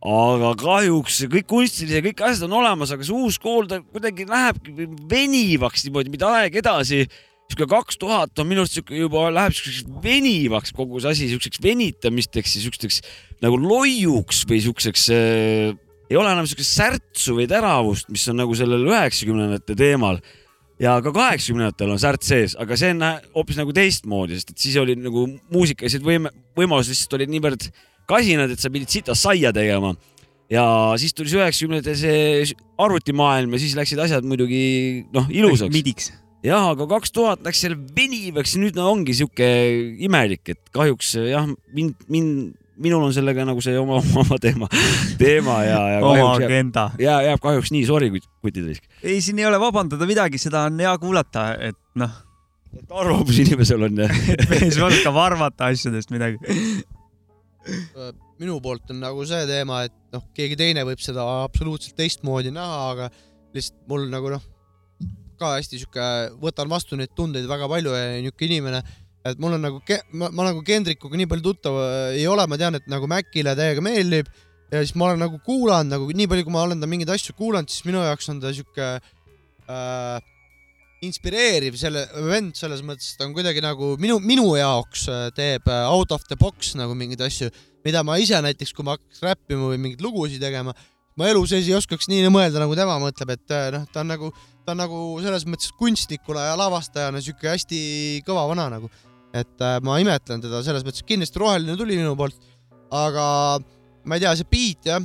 [0.00, 4.88] aga kahjuks kõik kunstilised, kõik asjad on olemas, aga see uus kool, ta kuidagi lähebki
[5.10, 7.04] venivaks niimoodi, mida aeg edasi.
[7.50, 11.58] sihuke kaks tuhat on minu arust sihuke juba läheb siukseks venivaks kogu see asi, siukseks
[11.60, 13.00] venitamisteks ja siukesteks
[13.42, 15.74] nagu loiuks või siukseks äh,
[16.10, 20.22] ei ole enam siukest särtsu või teravust, mis on nagu sellel üheksakümnendate teemal
[20.80, 24.78] ja ka kaheksakümnendatel on särts sees, aga see on hoopis nagu teistmoodi, sest et siis
[24.80, 27.68] oli nagu muusikalised võime, võimalused lihtsalt olid niivõrd
[28.10, 29.94] kasinad, et sa pidid sita saia tegema.
[30.50, 30.64] ja
[30.98, 35.72] siis tuli see üheksakümnendate see arvutimaailm ja siis läksid asjad muidugi noh ilusaks.
[35.74, 36.10] midiks.
[36.46, 39.50] jah, aga kaks tuhat läks seal venivaks nüüd no ongi sihuke
[40.02, 41.46] imelik, et kahjuks jah,
[41.76, 44.68] mind, mind, minul on sellega nagu see oma, oma teema,
[45.20, 46.88] teema ja, ja oma agenda.
[47.00, 48.86] ja jääb kahjuks nii, sorry, kutid risk.
[49.02, 52.22] ei, siin ei ole vabandada midagi, seda on hea kuulata, et noh.
[52.88, 54.22] arvamus inimesel on jah.
[54.50, 56.40] mees oskab arvata asjadest midagi.
[58.40, 62.80] Minu poolt on nagu see teema, et noh, keegi teine võib seda absoluutselt teistmoodi näha,
[62.94, 63.10] aga
[63.56, 64.46] lihtsalt mul nagu noh,
[65.40, 66.06] ka hästi sihuke,
[66.40, 68.82] võtan vastu neid tundeid väga palju ja niisugune inimene,
[69.28, 69.80] et mul on nagu,
[70.16, 73.56] ma, ma nagu Kendrikuga nii palju tuttav äh, ei ole, ma tean, et nagu Mäkile
[73.58, 74.28] täiega meeldib
[74.70, 77.36] ja siis ma olen nagu kuulanud nagu nii palju, kui ma olen ta mingeid asju
[77.38, 80.30] kuulanud, siis minu jaoks on ta sihuke äh,
[81.04, 85.68] inspireeriv selle vend selles mõttes, et ta on kuidagi nagu minu, minu jaoks äh, teeb
[85.70, 87.48] äh, out of the box nagu mingeid asju,
[87.86, 90.74] mida ma ise näiteks, kui ma hakkaks räppima või mingeid lugusid tegema,
[91.16, 94.12] ma elu sees ei oskaks nii mõelda, nagu tema mõtleb, et äh, noh, ta on
[94.12, 94.32] nagu,
[94.66, 97.80] ta on nagu selles mõttes kunstnikuna ja lavastajana sihuke hästi
[98.26, 98.92] kõva vana nagu.
[99.30, 102.34] et ma imetlen teda selles mõttes, kindlasti roheline tuli minu poolt,
[102.90, 103.24] aga
[104.04, 105.04] ma ei tea, see beat jah,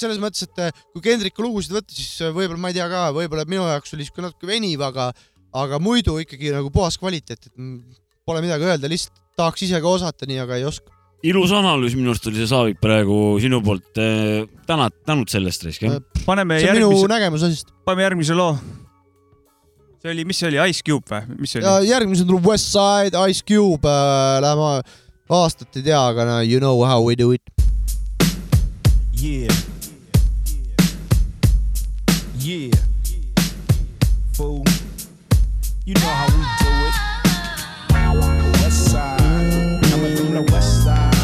[0.00, 3.06] selles mõttes, et äh, kui Kendriku lugusid võtta, siis äh, võib-olla ma ei tea ka,
[3.16, 5.10] võib-olla minu jaoks oli siuke natuke veniv, aga,
[5.54, 7.80] aga muidu ikkagi nagu puhas kvaliteet, et mm,
[8.26, 10.90] pole midagi öelda, lihtsalt tahaks ise ka osata, nii aga ei oska.
[11.24, 14.00] ilus analüüs minu arust oli see Saavik praegu sinu poolt.
[14.68, 16.00] tänad, tänud selle eest, Raisk jah.
[16.26, 17.72] paneme see on minu järgmise, nägemus asjast.
[17.86, 18.58] paneme järgmise loo.
[20.02, 21.90] see oli, mis see oli, Ice Cube või, mis see ja oli?
[21.90, 24.82] järgmisena tuleb Westside, Ice Cube äh,, läheme
[25.32, 27.42] aastat ei tea, aga no you know how we do it.
[29.14, 29.73] Yeah.
[32.44, 32.70] Yeah.
[34.34, 34.62] Fool.
[35.86, 36.94] You know how we do it.
[38.60, 39.80] West side.
[39.84, 41.14] Coming from the west side.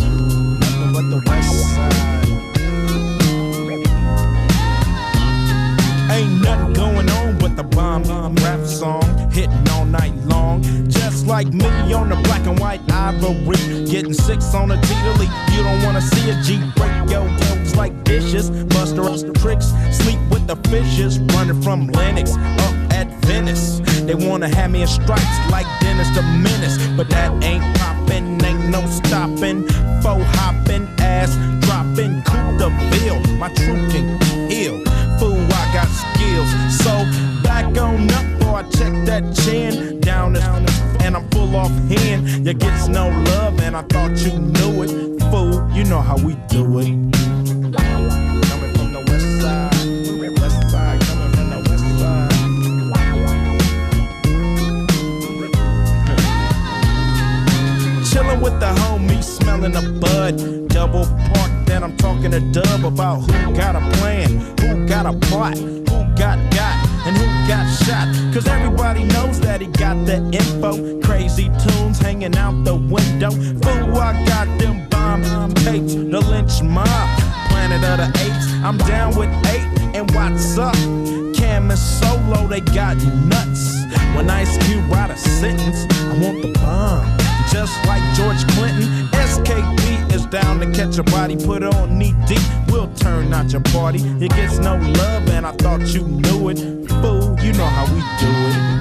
[0.00, 2.24] Nothing but the west side.
[6.10, 9.04] Ain't nothing going on but the bomb rap song.
[9.30, 10.62] Hitting all night long.
[10.88, 13.84] Just like me on the black and white ivory.
[13.84, 17.53] Getting six on a G to You don't wanna see a G break yo, yo
[17.76, 18.50] like dishes.
[18.50, 21.18] Buster us the tricks, sleep with the fishes.
[21.34, 23.80] Running from Lennox up at Venice.
[24.06, 26.76] They wanna have me in stripes like Dennis the Menace.
[26.96, 29.66] But that ain't poppin', ain't no stopping.
[30.02, 33.20] Faux hopping, ass dropping, coup the ville.
[33.36, 34.18] My truth can
[34.48, 34.84] kill.
[35.18, 36.50] Fool, I got skills.
[36.82, 36.92] So
[37.42, 40.00] back on up, boy, check that chin.
[40.00, 40.44] Down this,
[41.00, 42.46] and I'm full off hand.
[42.46, 45.22] You gets no love, and I thought you knew it.
[45.30, 47.33] Fool, you know how we do it.
[58.42, 60.68] With the homies, smelling a bud.
[60.68, 65.14] Double park, then I'm talking to Dub about who got a plan, who got a
[65.28, 66.76] plot, who got got,
[67.06, 68.06] and who got shot.
[68.34, 71.00] Cause everybody knows that he got the info.
[71.00, 73.30] Crazy tunes hanging out the window.
[73.30, 76.86] Fool, I got them bomb tapes, the lynch mob.
[77.48, 80.74] Planet of the apes, I'm down with eight, and what's up?
[81.34, 83.84] Cam and Solo, they got nuts.
[84.14, 87.23] When Ice Cube write a sentence, I want the bomb.
[87.50, 92.42] Just like George Clinton, SKP is down to catch a body, put on knee deep.
[92.68, 94.00] We'll turn out your party.
[94.24, 96.58] It gets no love, and I thought you knew it.
[96.88, 98.73] Fool, you know how we do it.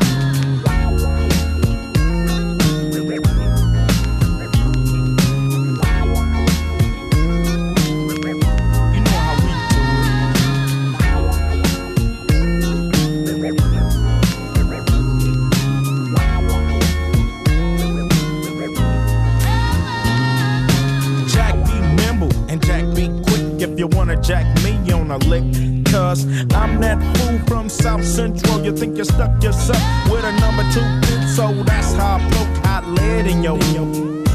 [24.23, 25.43] Jack me on a lick.
[25.85, 28.63] Cause I'm that fool from South Central.
[28.63, 32.65] You think you stuck yourself with a number two pin, so that's how I broke
[32.65, 33.57] hot lead in your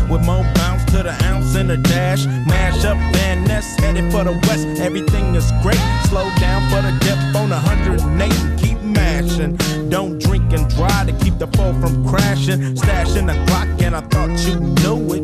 [0.08, 2.26] with more bounce to the ounce and the dash.
[2.26, 4.66] Mash up Van Ness, headed for the west.
[4.80, 5.80] Everything is great.
[6.08, 9.56] Slow down for the depth on 108 and keep mashing.
[9.88, 12.60] Don't drink and drive to keep the fall from crashing.
[12.76, 15.22] Stashing the clock, and I thought you knew it.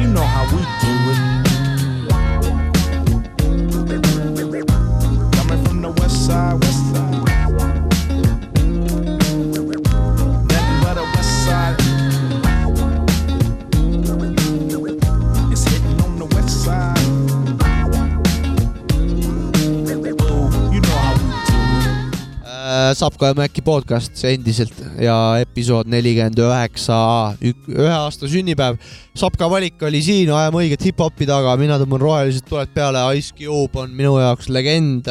[0.00, 1.37] You know how we do it.
[22.98, 26.96] Saab ka Maci podcast endiselt ja episood nelikümmend üheksa,
[27.44, 28.78] ühe aasta sünnipäev.
[29.18, 33.78] Sapka valik oli siin, ajame õiget hip-hopi taga, mina tõmban rohelised tuled peale, Ice Cube
[33.78, 35.10] on minu jaoks legend.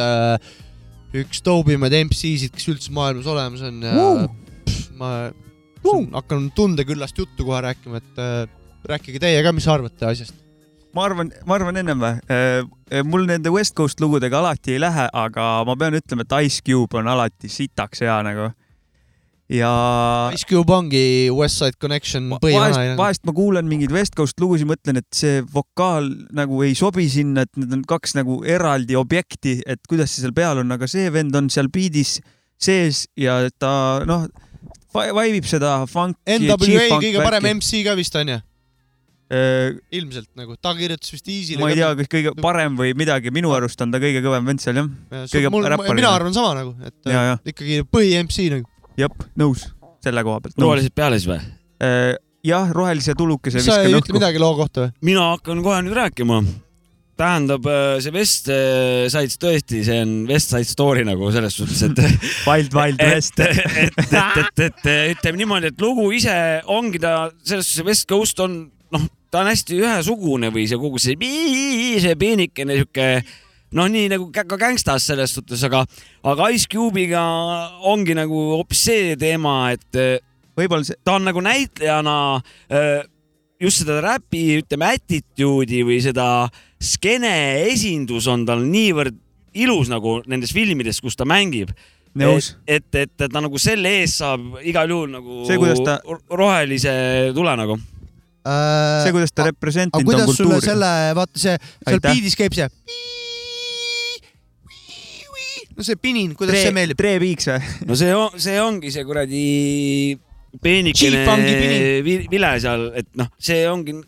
[1.16, 3.80] üks dope imaid MC-sid, kes üldse maailmas olemas on
[4.66, 5.12] pff, ma
[6.18, 8.44] hakkan tundeküllast juttu kohe rääkima, et äh,
[8.88, 10.36] rääkige teie ka, mis arvate asjast.
[10.96, 13.02] Ma arvan, ma arvan ennem või?
[13.08, 16.98] mul nende West Coast lugudega alati ei lähe, aga ma pean ütlema, et Ice Cube
[16.98, 18.48] on alati sitaks hea nagu.
[19.52, 19.72] ja
[20.36, 21.02] Ice Cube ongi
[21.34, 22.96] West Side Connection vahest, põhivana.
[23.00, 27.44] vahest ma kuulan mingeid West Coast lugusid, mõtlen, et see vokaal nagu ei sobi sinna,
[27.44, 31.08] et need on kaks nagu eraldi objekti, et kuidas see seal peal on, aga see
[31.12, 32.18] vend on seal beat'is
[32.58, 34.26] sees ja ta noh,
[34.92, 36.40] vaibib seda funk'i.
[36.42, 38.38] NWA kõige parem MC ka vist on ju?
[38.38, 38.57] Äh,
[39.28, 41.60] ilmselt nagu, ta kirjutas vist Easy'le.
[41.60, 44.62] ma ei tea, kas kõige parem või midagi, minu arust on ta kõige kõvem vend
[44.62, 44.86] seal jah.
[45.28, 45.98] kõige mul, räpparim.
[46.00, 47.34] mina arvan sama nagu, et Ja, ja.
[47.44, 48.64] ikkagi põhi-MC nagu.
[48.96, 49.66] jah, nõus
[50.04, 50.56] selle koha pealt.
[50.64, 51.42] rohelised peale siis või?
[52.48, 54.94] jah, rohelise tulukese sa ei ütle midagi loo kohta või?
[55.10, 56.40] mina hakkan kohe nüüd rääkima.
[57.18, 57.68] tähendab,
[58.00, 62.00] see West eh, Side tõesti, see on West Side Story nagu selles suhtes, et
[62.46, 63.40] Wild Wild West.
[63.42, 68.08] et, et, et, et, et ütleme niimoodi, et lugu ise ongi ta selles suhtes, West
[68.08, 68.77] Coast on noh,
[69.30, 71.16] ta on hästi ühesugune või see kogu see,
[72.00, 73.08] see peenikene sihuke
[73.76, 75.84] noh, nii nagu ka Gangstas selles suhtes, aga,
[76.24, 77.20] aga Ice Cube'iga
[77.90, 80.02] ongi nagu hoopis see teema, et
[80.58, 80.98] võib-olla see...
[81.04, 82.16] ta on nagu näitlejana
[82.72, 83.04] äh,
[83.60, 86.48] just seda räpi, ütleme attitude'i või seda
[86.80, 89.18] skeene esindus on tal niivõrd
[89.58, 91.72] ilus nagu nendes filmides, kus ta mängib.
[92.18, 96.00] Et, et, et ta nagu selle eest saab igal juhul nagu See, ta-
[96.34, 96.92] rohelise
[97.36, 97.76] tule nagu.
[99.04, 100.70] see, kuidas ta representinud on kuidas sulle kultuuri.
[100.70, 102.68] selle, vaata see, seal biidis käib see.
[105.76, 106.98] no see pinin, kuidas see meeldib?
[106.98, 107.72] treepiiks või?
[107.88, 109.42] no see on, see ongi see kuradi
[110.62, 111.24] peenikene
[112.04, 113.98] vile seal, et noh, see ongi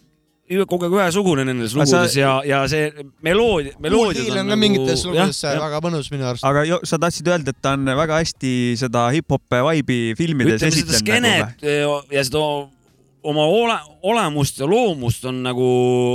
[0.67, 2.89] kogu aeg ühesugune nendes Aga sa- lugudes ja, ja see
[3.23, 5.61] meloodia, meloodiad on on ka mingites nagu- lugudes jah.
[5.63, 6.45] väga mõnus minu arust.
[6.45, 10.75] aga jo, sa tahtsid öelda, et ta on väga hästi seda hip-hop vibe'i filmides ütleme
[10.75, 11.55] seda esitlenud nagu või?
[11.63, 12.45] skeenet ja seda
[13.23, 15.67] oma ole, olemust ja loomust on nagu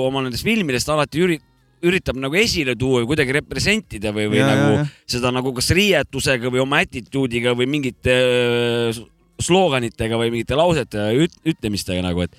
[0.05, 1.41] oma nendest filmidest alati üri-,
[1.85, 4.79] üritab nagu esile tuua või kuidagi representida või, või Ja, nagu ja.
[4.83, 4.87] ja.
[5.17, 9.03] seda nagu kas riietusega või oma attitude'iga või mingite äh,
[9.41, 12.35] sloganitega või mingite lausete üt, ütlemistega nagu, et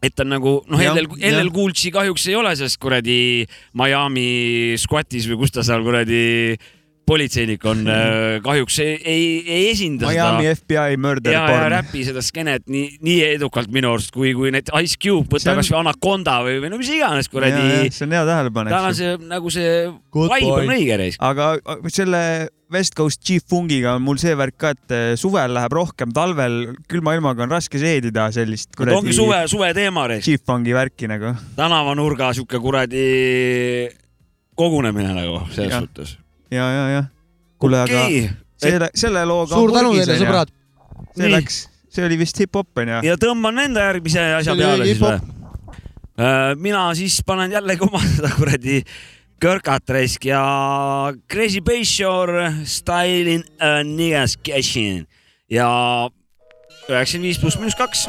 [0.00, 1.10] et ta on nagu noh, LL.
[1.28, 3.16] LL Cool J kahjuks ei ole selles kuradi
[3.76, 6.56] Miami squat'is või kus ta seal kuradi
[7.10, 7.82] politseinik on,
[8.44, 11.66] kahjuks ei, ei, ei esinda Miami seda FBI murder ja, ja porn.
[11.74, 15.60] räpi seda skeenet nii, nii edukalt minu arust, kui, kui need Ice Cube, võta on-
[15.60, 17.90] kasvõi Anaconda või, või no mis iganes kuradi.
[17.90, 18.72] see on hea tähelepanek.
[18.76, 21.20] tal on see nagu see vibe on õige reis.
[21.20, 21.52] aga
[21.90, 22.22] selle
[22.70, 27.16] West Coast G-Fungiga on mul see värk ka, et eh, suvel läheb rohkem, talvel külma
[27.18, 30.22] ilmaga on raske seedida sellist ta ongi suve, suve teema reis.
[30.28, 31.34] G-Fungi värki nagu.
[31.58, 33.04] tänavanurga sihuke kuradi
[34.54, 35.82] kogunemine nagu selles Jah.
[35.82, 36.16] suhtes.
[36.50, 37.10] ja, ja, jah.
[37.58, 38.30] kuule, aga Okei.
[38.60, 39.54] selle, selle looga.
[39.54, 40.54] Suur tänu teile, sõbrad.
[41.14, 41.34] see Nii.
[41.36, 43.02] läks, see oli vist hip-hop onju.
[43.06, 45.36] ja tõmban enda järgmise asja oli peale siis või?
[46.60, 48.82] mina siis panen jällegi oma seda kuradi
[49.40, 50.40] kõrkat raisk ja
[51.32, 55.06] Crazy Bass Shore Styling a niggas cashin
[55.50, 55.70] ja
[56.90, 58.06] üheksakümmend viis pluss miinus kaks.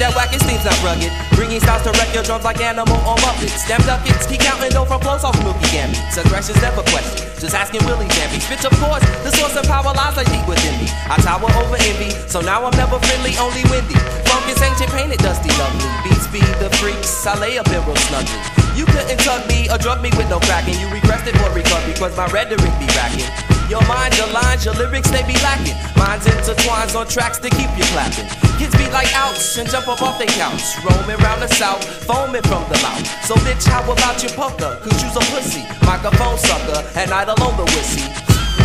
[0.00, 1.12] That wackest thing's not rugged.
[1.36, 3.68] Bringing styles to wreck your drums like animal or muppets.
[3.68, 6.16] up duckets, keep counting dough from flows off milky gambits.
[6.16, 7.28] Aggression's never questioned.
[7.36, 8.48] Just asking Willie Jambies.
[8.48, 10.88] Bitch, of course, the source of power lies like deep within me.
[11.04, 14.00] I tower over envy, so now I'm never friendly, only windy.
[14.24, 15.84] Funk is ancient, painted dusty, lovely.
[16.00, 18.40] Beats be the freaks, I lay up in real snugly.
[18.72, 20.80] You couldn't tug me or drug me with no cracking.
[20.80, 23.49] You requested for recovery, cause my rhetoric be racking.
[23.70, 25.78] Your mind, your lines, your lyrics, they be lacking.
[25.94, 28.26] Minds intertwines on tracks to keep you clapping.
[28.58, 30.74] Kids be like outs and jump up off their couch.
[30.82, 33.06] Roaming round the south, foaming from the mouth.
[33.22, 34.74] So bitch, how about your pucker?
[34.82, 38.10] Cause you's a pussy, microphone sucker, and I alone the wussy.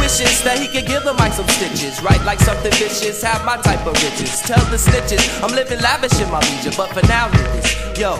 [0.01, 2.01] Wishes that he could give the mic some stitches.
[2.01, 4.41] Write like something vicious, have my type of riches.
[4.41, 6.73] Tell the snitches, I'm living lavish in my leisure.
[6.75, 8.17] But for now, niggas, yo,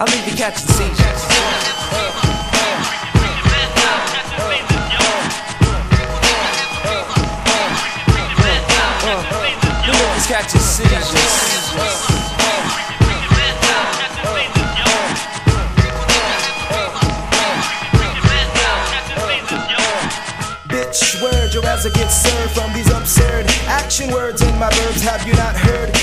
[0.00, 2.33] I'll leave you catching seizures.
[10.26, 11.14] Catching seizures.
[20.66, 25.02] Bitch, word, your ass will get served from these absurd action words in my verbs.
[25.02, 25.93] Have you not heard?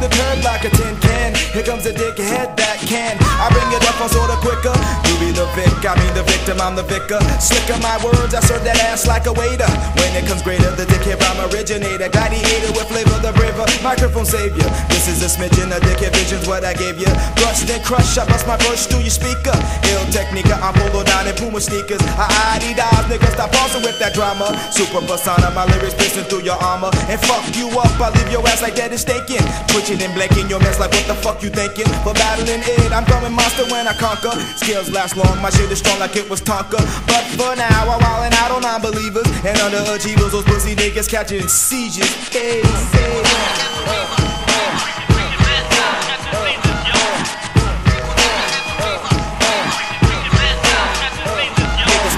[0.00, 1.34] The curb like a tin can.
[1.52, 3.18] Here comes a dickhead that can.
[3.20, 4.74] I bring it up on sorta quicker.
[5.10, 7.18] You be the vic, I mean the victim, I'm the vicar.
[7.42, 9.68] Slicker my words, I serve that ass like a waiter.
[9.98, 12.08] When it comes greater, the dickhead rhyme originator.
[12.08, 13.66] Gladiator with flavor, the braver.
[13.82, 14.68] Microphone savior.
[14.88, 17.10] This is a smidgen of dickhead visions, what I gave you.
[17.42, 19.54] Bust and crush, I bust my verse through your speaker.
[19.90, 22.02] Ill technica, I'm polo down in Puma sneakers.
[22.16, 24.48] I Adidas, nigga, stop pausing with that drama.
[24.70, 26.90] Super persona, my lyrics piercing through your armor.
[27.10, 29.42] And fuck you up, I leave your ass like dead and stinking.
[29.88, 31.88] Twitching and blanking your mess like what the fuck you thinking?
[32.04, 34.38] For battling it, I'm coming monster when I conquer.
[34.56, 36.76] Skills last long, my shit is strong like it was Tonka.
[37.06, 39.26] But for now, I'm wildin' out on non-believers.
[39.46, 42.28] And underachievers, those pussy niggas catching seizures.
[42.28, 42.60] Hey,
[42.92, 43.22] hey.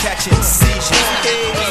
[0.01, 1.09] Catching seizures.
[1.23, 1.70] Hey,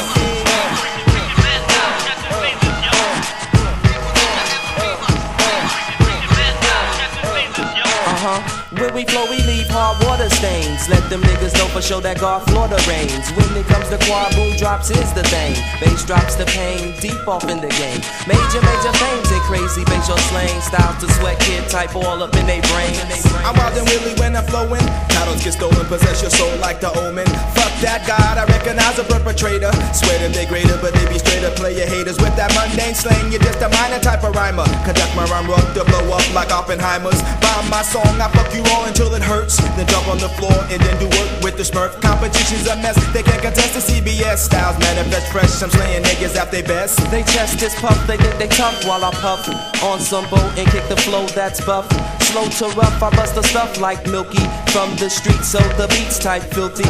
[8.80, 10.88] When we flow, we leave hard water stains.
[10.88, 13.28] Let them niggas know for sure that God Florida reigns.
[13.36, 15.52] When it comes to quad, boom drops is the thing.
[15.84, 18.00] Bass drops the pain, deep off in the game.
[18.24, 20.56] Major, major fames and crazy facial slang.
[20.64, 22.96] Styles to sweat kid type all up in they brain.
[23.44, 24.80] I'm wild and willy when I'm flowing.
[25.12, 27.28] Titles get stolen, possess your soul like the omen.
[27.52, 29.76] Fuck that god, I recognize a perpetrator.
[29.92, 32.16] Swear that they greater, but they be straighter player haters.
[32.16, 34.64] With that mundane slang, you're just a minor type of rhymer.
[34.88, 37.20] Conduct my rhyme rough to blow up like Oppenheimer's.
[37.44, 39.56] Bomb my song, I fuck you all until it hurts.
[39.76, 42.00] Then jump on the floor and then do work with the smurf.
[42.00, 44.78] Competition's a mess, they can't contest the CBS styles.
[44.78, 46.98] Manifest fresh, I'm slaying niggas at their best.
[47.10, 49.42] They chest is puff, they think they tough while I puff
[49.82, 51.86] on some boat and kick the flow that's buff.
[52.22, 56.18] Slow to rough, I bust the stuff like Milky from the street, so the beats
[56.18, 56.88] type filthy.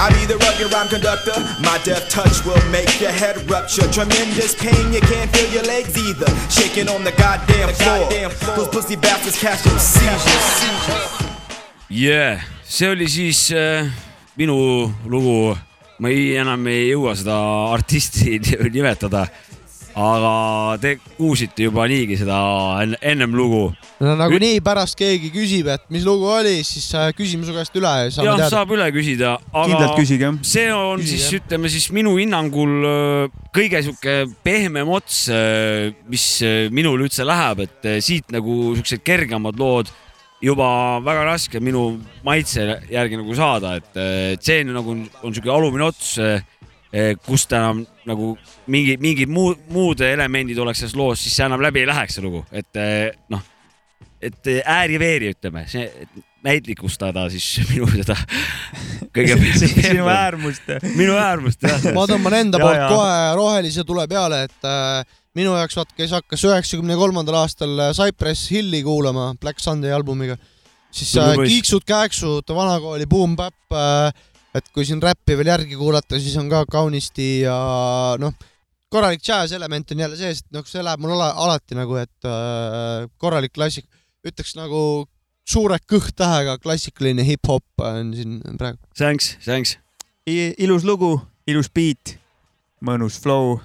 [0.00, 1.34] I be the rugged rhyme conductor.
[1.62, 3.86] My death touch will make your head rupture.
[3.92, 6.26] Tremendous pain, you can't feel your legs either.
[6.50, 8.10] Shaking on the goddamn floor.
[8.56, 10.48] Those pussy bastards catch them seizures.
[11.88, 12.40] yeah.
[12.64, 13.86] see oli siis äh,
[14.36, 15.56] minu lugu.
[15.98, 17.36] ma ei, enam ei jõua seda
[17.70, 18.40] artisti
[18.74, 19.28] nimetada.
[19.94, 22.38] Aga te kuulsite juba niigi seda
[22.82, 23.72] en- ennem lugu.
[24.00, 27.92] no nagunii pärast keegi küsib, et mis lugu oli, siis äh, küsime su käest üle
[28.04, 28.50] ja saame jah, teada.
[28.50, 29.78] saab üle küsida, aga
[30.42, 35.28] see on Küsige, siis ütleme siis minu hinnangul äh, kõige sihuke pehmem ots,
[36.10, 39.92] mis äh, minul üldse läheb, et äh, siit nagu siuksed kergemad lood
[40.44, 41.84] juba väga raske minu
[42.26, 46.16] maitse järgi nagu saada, et äh, et see on nagu on siuke alumine ots,
[47.26, 48.34] kust enam nagu
[48.70, 52.24] mingi, mingid muud, muud elemendid oleks selles loos, siis see enam läbi ei läheks, see
[52.24, 53.42] lugu, et äh, noh,
[54.24, 55.88] et ääri-veeri ütleme, see
[56.44, 58.16] näitlikustada siis minu seda
[59.14, 60.70] kõige sinu äärmust.
[60.94, 61.90] minu äärmust jah.
[61.96, 62.88] ma tõmban enda Ja, poolt ja.
[62.92, 68.50] kohe rohelise tule peale, et äh, minu jaoks vaat, kes hakkas üheksakümne kolmandal aastal Cypress
[68.52, 70.36] Hilli kuulama Black Sunday albumiga,
[70.94, 74.12] siis äh, kiiksud-kääksud, vanakooli Boom Bap äh,,
[74.54, 77.56] et kui siin räppi veel järgi kuulata, siis on ka kaunisti ja
[78.22, 78.34] noh,
[78.94, 83.08] korralik džäss-element on jälle sees, et noh, see läheb mul ala, alati nagu, et äh,
[83.18, 83.88] korralik klassik,
[84.26, 84.80] ütleks nagu
[85.44, 88.78] suure kõht-tähega klassikaline hip-hop on siin praegu.
[88.96, 89.74] Thanks, thanks.
[90.26, 91.18] ilus lugu,
[91.50, 92.14] ilus beat,
[92.84, 93.58] mõnus flow.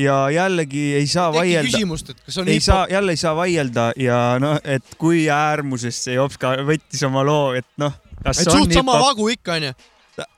[0.00, 1.70] ja jällegi ei saa Teki vaielda.
[1.70, 5.28] küsimust, et kas on ei hip-hop- saa, jälle ei saa vaielda ja noh, et kui
[5.30, 7.92] äärmusest see Jopska võttis oma loo, et noh,
[8.30, 9.72] et suht sama hip-hop, vagu ikka onju.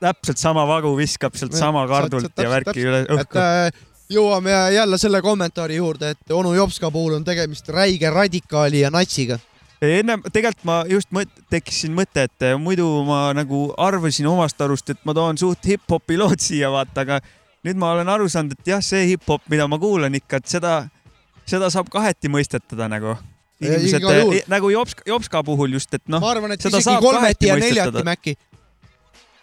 [0.01, 3.37] täpselt sama vagu viskab sealt sama kardult ja värki üle õhku.
[3.37, 8.91] äh, jõuame jälle selle kommentaari juurde, et onu Jopska puhul on tegemist räige radikaali ja
[8.91, 9.39] natsiga.
[9.81, 14.61] ennem tegelikult ma just mõt-, tekkis siin mõte, et eh, muidu ma nagu arvasin omast
[14.61, 17.19] arust, et ma toon suht hip-hopi lood siia vaata, aga
[17.63, 20.87] nüüd ma olen aru saanud, et jah, see hip-hop, mida ma kuulan ikka, et seda,
[21.45, 23.17] seda saab kaheti mõistetada nagu.
[23.61, 24.35] Inimesed igal juhul.
[24.37, 26.21] eh, nagu Jopska, Jopska puhul just, et noh.
[26.23, 28.03] ma arvan, et isegi kolmeti ja neljati.
[28.07, 28.35] Mäkki.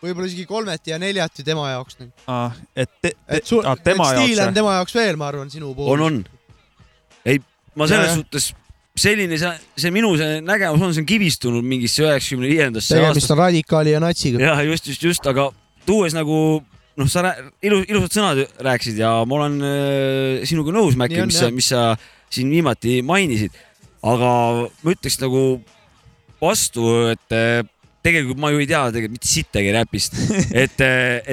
[0.04, 1.98] võib-olla isegi kolmeti ja neljati tema jaoks.
[2.26, 4.58] Ah, et te, te, et ah, et tema stiil jaoks on.
[4.60, 5.96] tema jaoks veel, ma arvan, sinu puhul.
[5.96, 6.20] on, on.
[7.24, 7.40] ei,
[7.74, 8.20] ma selles jah.
[8.20, 8.52] suhtes
[8.94, 9.50] selline see,
[9.82, 14.02] see minu see nägemus on, see on kivistunud mingisse üheksakümne viiendasse tegemist on radikaali ja
[14.02, 14.38] natsiga.
[14.38, 15.48] ja just, just, just, aga
[15.86, 16.36] tuues nagu
[16.94, 17.34] noh, sa
[17.64, 21.86] ilus, ilusad sõnad rääkisid ja ma olen äh, sinuga nõus, Mäkki mis sa, mis sa
[22.34, 23.54] siin viimati mainisid.
[24.04, 24.32] Aga
[24.68, 25.44] ma ütleks nagu
[26.42, 26.84] vastu,
[27.14, 27.62] et äh,
[28.04, 30.16] tegelikult ma ju ei tea tegelikult mitte sittagi räpist,
[30.64, 30.80] et,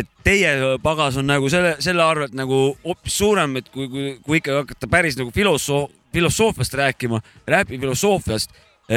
[0.02, 0.54] et teie
[0.84, 4.92] pagas on nagu selle, selle arvelt nagu hoopis suurem, et kui, kui, kui ikka hakata
[4.92, 8.52] päris nagu filosoof, filosoofiast rääkima, räpi filosoofiast,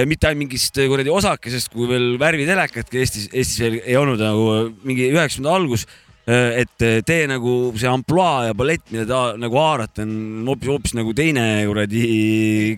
[0.08, 4.46] mitte ainult mingist kuradi osakesest, kui veel värvitelekatki Eestis, Eestis veel ei olnud nagu
[4.86, 5.84] mingi üheksakümnenda algus.
[6.24, 11.12] Et teie nagu see ampluaa ja ballett, mida te nagu haarate, on hoopis, hoopis nagu
[11.16, 12.04] teine kuradi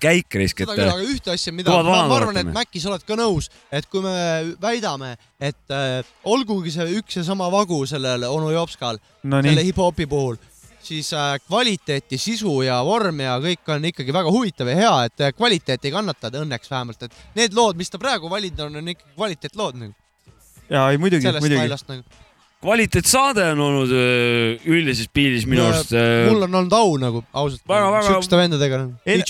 [0.02, 2.50] käik risk, seda küll, et aga ühte asja, mida ma, ma arvan, et.
[2.56, 4.16] Mäkki, sa oled ka nõus, et kui me
[4.62, 9.52] väidame, et äh, olgugi see üks ja sama vagu sellel onu Jopskal No nii.
[9.52, 10.40] selle hip-hopi puhul,
[10.86, 15.28] siis äh, kvaliteeti, sisu ja vorm ja kõik on ikkagi väga huvitav ja hea, et
[15.28, 18.92] äh, kvaliteet ei kannata õnneks vähemalt, et need lood, mis ta praegu valinud on, on
[18.94, 19.94] ikkagi kvaliteetlood nagu
[20.70, 21.68] ja ei muidugi, muidugi.
[21.88, 22.02] nagu.
[22.66, 25.94] Kvaliteetsaade on olnud öö, üldises pildis minu arust.
[26.28, 28.80] mul on olnud au nagu ausalt Väga- väga- siukeste vendadega.
[29.06, 29.24] En-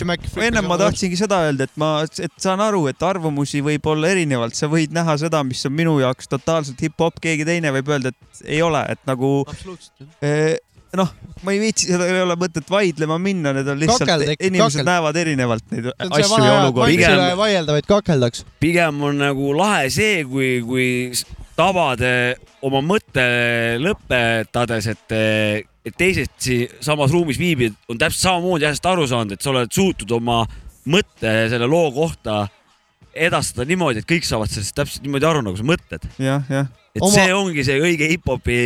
[0.49, 4.57] ennem ma tahtsingi seda öelda, et ma, et saan aru, et arvamusi võib olla erinevalt,
[4.59, 8.47] sa võid näha seda, mis on minu jaoks totaalselt hip-hop, keegi teine võib öelda, et
[8.57, 10.57] ei ole, et nagu absoluutselt eh,
[10.97, 11.11] noh,
[11.45, 14.87] ma ei viitsi, seda ei ole mõtet vaidlema minna, need on lihtsalt inimesed kakelda.
[14.91, 16.97] näevad erinevalt neid asju ja olukordi.
[16.97, 18.47] Mike ei vaielda, vaid kakeldaks.
[18.63, 20.87] pigem on nagu lahe see, kui, kui
[21.57, 22.13] tabade
[22.67, 23.25] oma mõtte
[23.83, 25.17] lõpetades, et,
[25.87, 26.51] et teised
[26.85, 30.43] samas ruumis viibijad on täpselt samamoodi asjast aru saanud, et sa oled suutnud oma
[30.87, 32.45] mõtte selle loo kohta
[33.17, 36.05] edastada niimoodi, et kõik saavad sellest täpselt niimoodi aru, nagu sa mõtled.
[36.21, 36.69] jah, jah.
[36.95, 38.59] et Oma- see ongi see õige hip-hopi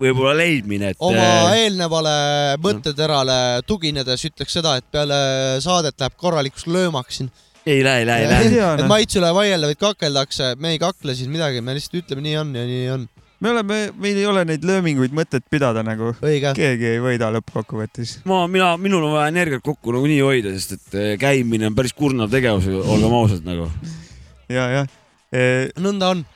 [0.00, 0.98] võib-olla leidmine, et.
[0.98, 2.16] äh, oma eelnevale
[2.64, 3.38] mõtteterale
[3.68, 7.32] tuginedes ütleks seda, et peale saadet läheb korralikuks löömaks siin.
[7.66, 8.76] Ei lähe, ei lähe, ei Ei lähe.
[8.82, 8.88] noh.
[8.90, 12.36] maitse üle ei vaielda, vaid kakeldakse, me ei kakle siin midagi, me lihtsalt ütleme, nii
[12.40, 13.04] on ja nii on.
[13.42, 16.12] me oleme, meil ei ole neid lööminguid mõtet pidada nagu.
[16.22, 18.20] keegi ei võida lõppkokkuvõttes.
[18.28, 21.94] ma, mina, minul on vaja energiat kokku nagunii hoida, sest et eh, käimine on päris
[21.94, 23.70] kurnav tegevus, olgem ausad nagu.
[24.50, 24.92] ja, jah.
[25.82, 26.26] nõnda on.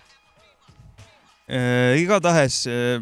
[2.00, 3.00] igatahes eh,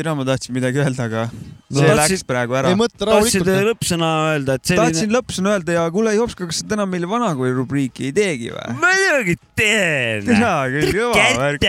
[0.00, 1.26] tina ma tahtsin midagi öelda, aga
[1.70, 2.72] No see tahtsid- läks praegu ära.
[2.98, 7.06] tahtsid lõppsõna öelda, et selline tahtsin lõppsõna öelda ja kuule, Jopska, kas sa täna meil
[7.10, 8.74] vanakooli rubriiki ei teegi või?
[8.80, 10.24] muidugi teen.
[10.26, 11.60] tina küll, kõva värk.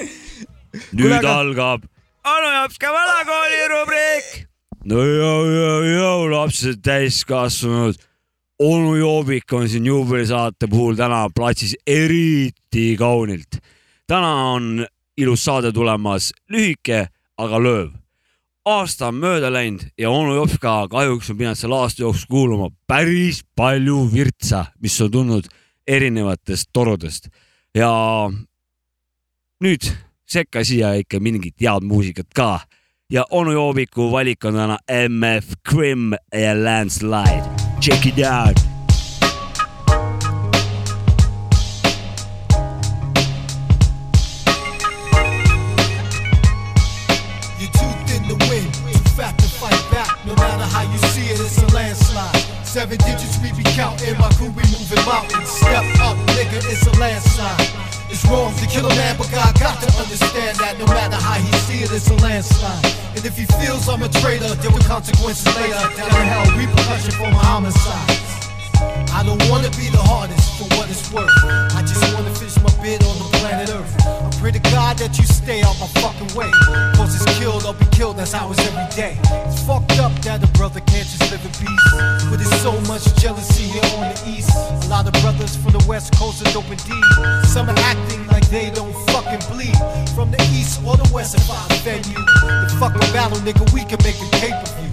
[0.98, 1.86] nüüd aga- algab
[2.30, 4.26] Anu Jopska vanakooli rubriik.
[4.90, 7.96] no jõu, jõu, jõu, lapsed täiskasvanud.
[8.60, 13.60] onu Joobik on siin juubelisaate puhul täna platsis eriti kaunilt.
[14.10, 14.86] täna on
[15.20, 17.06] ilus saade tulemas, lühike,
[17.38, 17.90] aga lööv.
[18.64, 23.40] aasta on mööda läinud ja onu Jopska kahjuks on pidanud selle aasta jooksul kuulama päris
[23.56, 25.48] palju virtsa, mis on tulnud
[25.86, 27.30] erinevatest torudest
[27.74, 27.90] ja
[29.64, 29.88] nüüd
[30.28, 32.60] sekka siia ikka mingit head muusikat ka
[33.10, 34.78] ja onu Joobiku valik on täna
[35.08, 37.44] MF Krim ja Landslide.
[37.80, 38.69] Check it out.
[53.80, 55.48] Be counting, my crew we moving mountains.
[55.48, 57.68] Step up, nigga, it's a landslide.
[58.10, 61.38] It's wrong to kill a man, but God got to understand that no matter how
[61.38, 62.84] he see it, it's a landslide.
[63.16, 65.78] And if he feels I'm a traitor, deal with consequences later.
[65.96, 68.20] Down in hell, repercussion for my homicide.
[69.12, 71.30] I don't wanna be the hardest for what it's worth.
[71.76, 71.79] I
[72.80, 73.92] on the planet Earth.
[74.08, 76.48] I pray to God that you stay out my fucking way.
[76.96, 79.20] Cause it's killed, I'll be killed, that's how it's every day.
[79.44, 81.86] It's fucked up that a brother can't just live in peace.
[82.32, 84.48] But there's so much jealousy here on the east.
[84.56, 87.04] A lot of brothers from the west coast are dope indeed.
[87.44, 89.76] Some are acting like they don't fucking bleed.
[90.16, 93.84] From the east or the west, if I offend you, the fucking battle, nigga, we
[93.84, 94.89] can make a pay per view.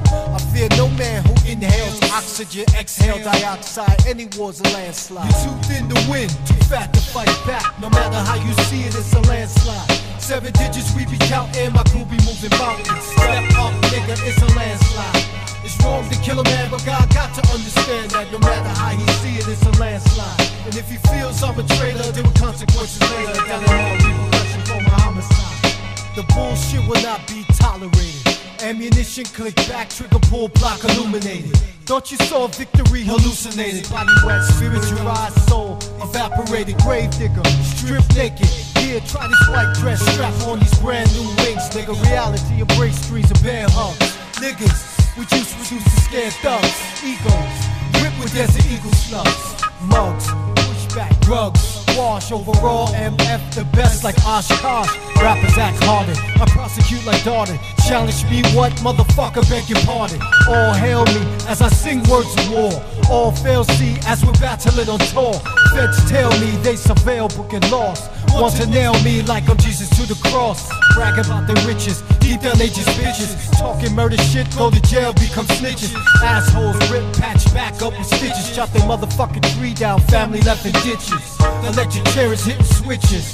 [0.57, 3.93] Fear no man who inhales oxygen, exhale dioxide.
[4.07, 5.29] Any war's a landslide.
[5.29, 7.61] You're too thin to win, too fat to fight back.
[7.79, 9.85] No matter how you see it, it's a landslide.
[10.17, 13.05] Seven digits we be counting, my crew be moving mountains.
[13.05, 15.21] Step up, nigga, it's a landslide.
[15.61, 18.97] It's wrong to kill a man, but God got to understand that no matter how
[18.97, 20.41] he see it, it's a landslide.
[20.65, 23.45] And if he feels I'm a traitor, there were consequences later.
[23.45, 26.17] Down in hell, repercussion for my homicide.
[26.17, 28.16] The bullshit will not be tolerated.
[28.63, 31.55] Ammunition click back, trigger pull, block illuminated.
[31.85, 33.89] Thought you saw victory hallucinated.
[33.89, 36.77] Body wet, spiritualized soul evaporated.
[36.79, 38.47] Grave digger, strip naked.
[38.79, 41.69] Here, try this white dress, strap on these brand new wings.
[41.69, 44.17] Nigga, reality embrace streets of bear hugs.
[44.41, 46.75] Niggas, we juice reduced to scared thugs.
[47.03, 47.55] Egos,
[48.01, 49.63] grip with desert eagle slugs.
[49.81, 51.76] Mugs, pushback, drugs.
[51.97, 54.87] Wash overall, MF the best like Oshkosh.
[55.19, 56.13] Rappers act harder.
[56.39, 57.57] I prosecute like Darden.
[57.87, 60.21] Challenge me, what motherfucker beg your pardon?
[60.47, 62.71] All hail me as I sing words of war.
[63.09, 65.33] All fail see as we're battling on tour.
[65.73, 68.11] Feds tell me they surveil, booking lost.
[68.33, 70.69] Want to nail me like I'm Jesus to the cross.
[70.93, 73.33] Brag about their riches, deep down they just bitches.
[73.57, 75.95] Talking murder shit, go to jail, become snitches.
[76.23, 78.55] Assholes rip, patch back up with stitches.
[78.55, 81.39] Chop their motherfucking tree down, family left in ditches.
[81.65, 83.33] Electric chairs hitting switches.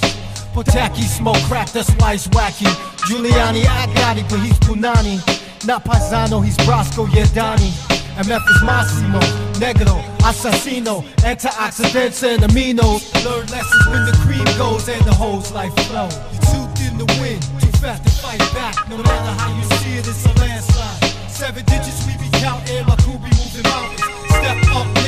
[0.54, 2.68] Potaki smoke crack, that's why it's wacky.
[3.08, 5.18] Giuliani, I got it, but he's Punani.
[5.66, 7.74] Not Paisano, he's Brasco, yeah, Donnie.
[8.16, 9.20] MF is Massimo,
[9.58, 13.02] Negro, Assassino, antioxidants and aminos.
[13.26, 16.08] Learn lessons when the cream goes and the hoes life flow.
[16.32, 18.76] you too thin to win, too fast to fight back.
[18.88, 21.04] No matter how you see it, it's a landslide.
[21.28, 24.02] Seven digits we be counting, my crew be moving mountains.
[24.30, 25.03] Step up.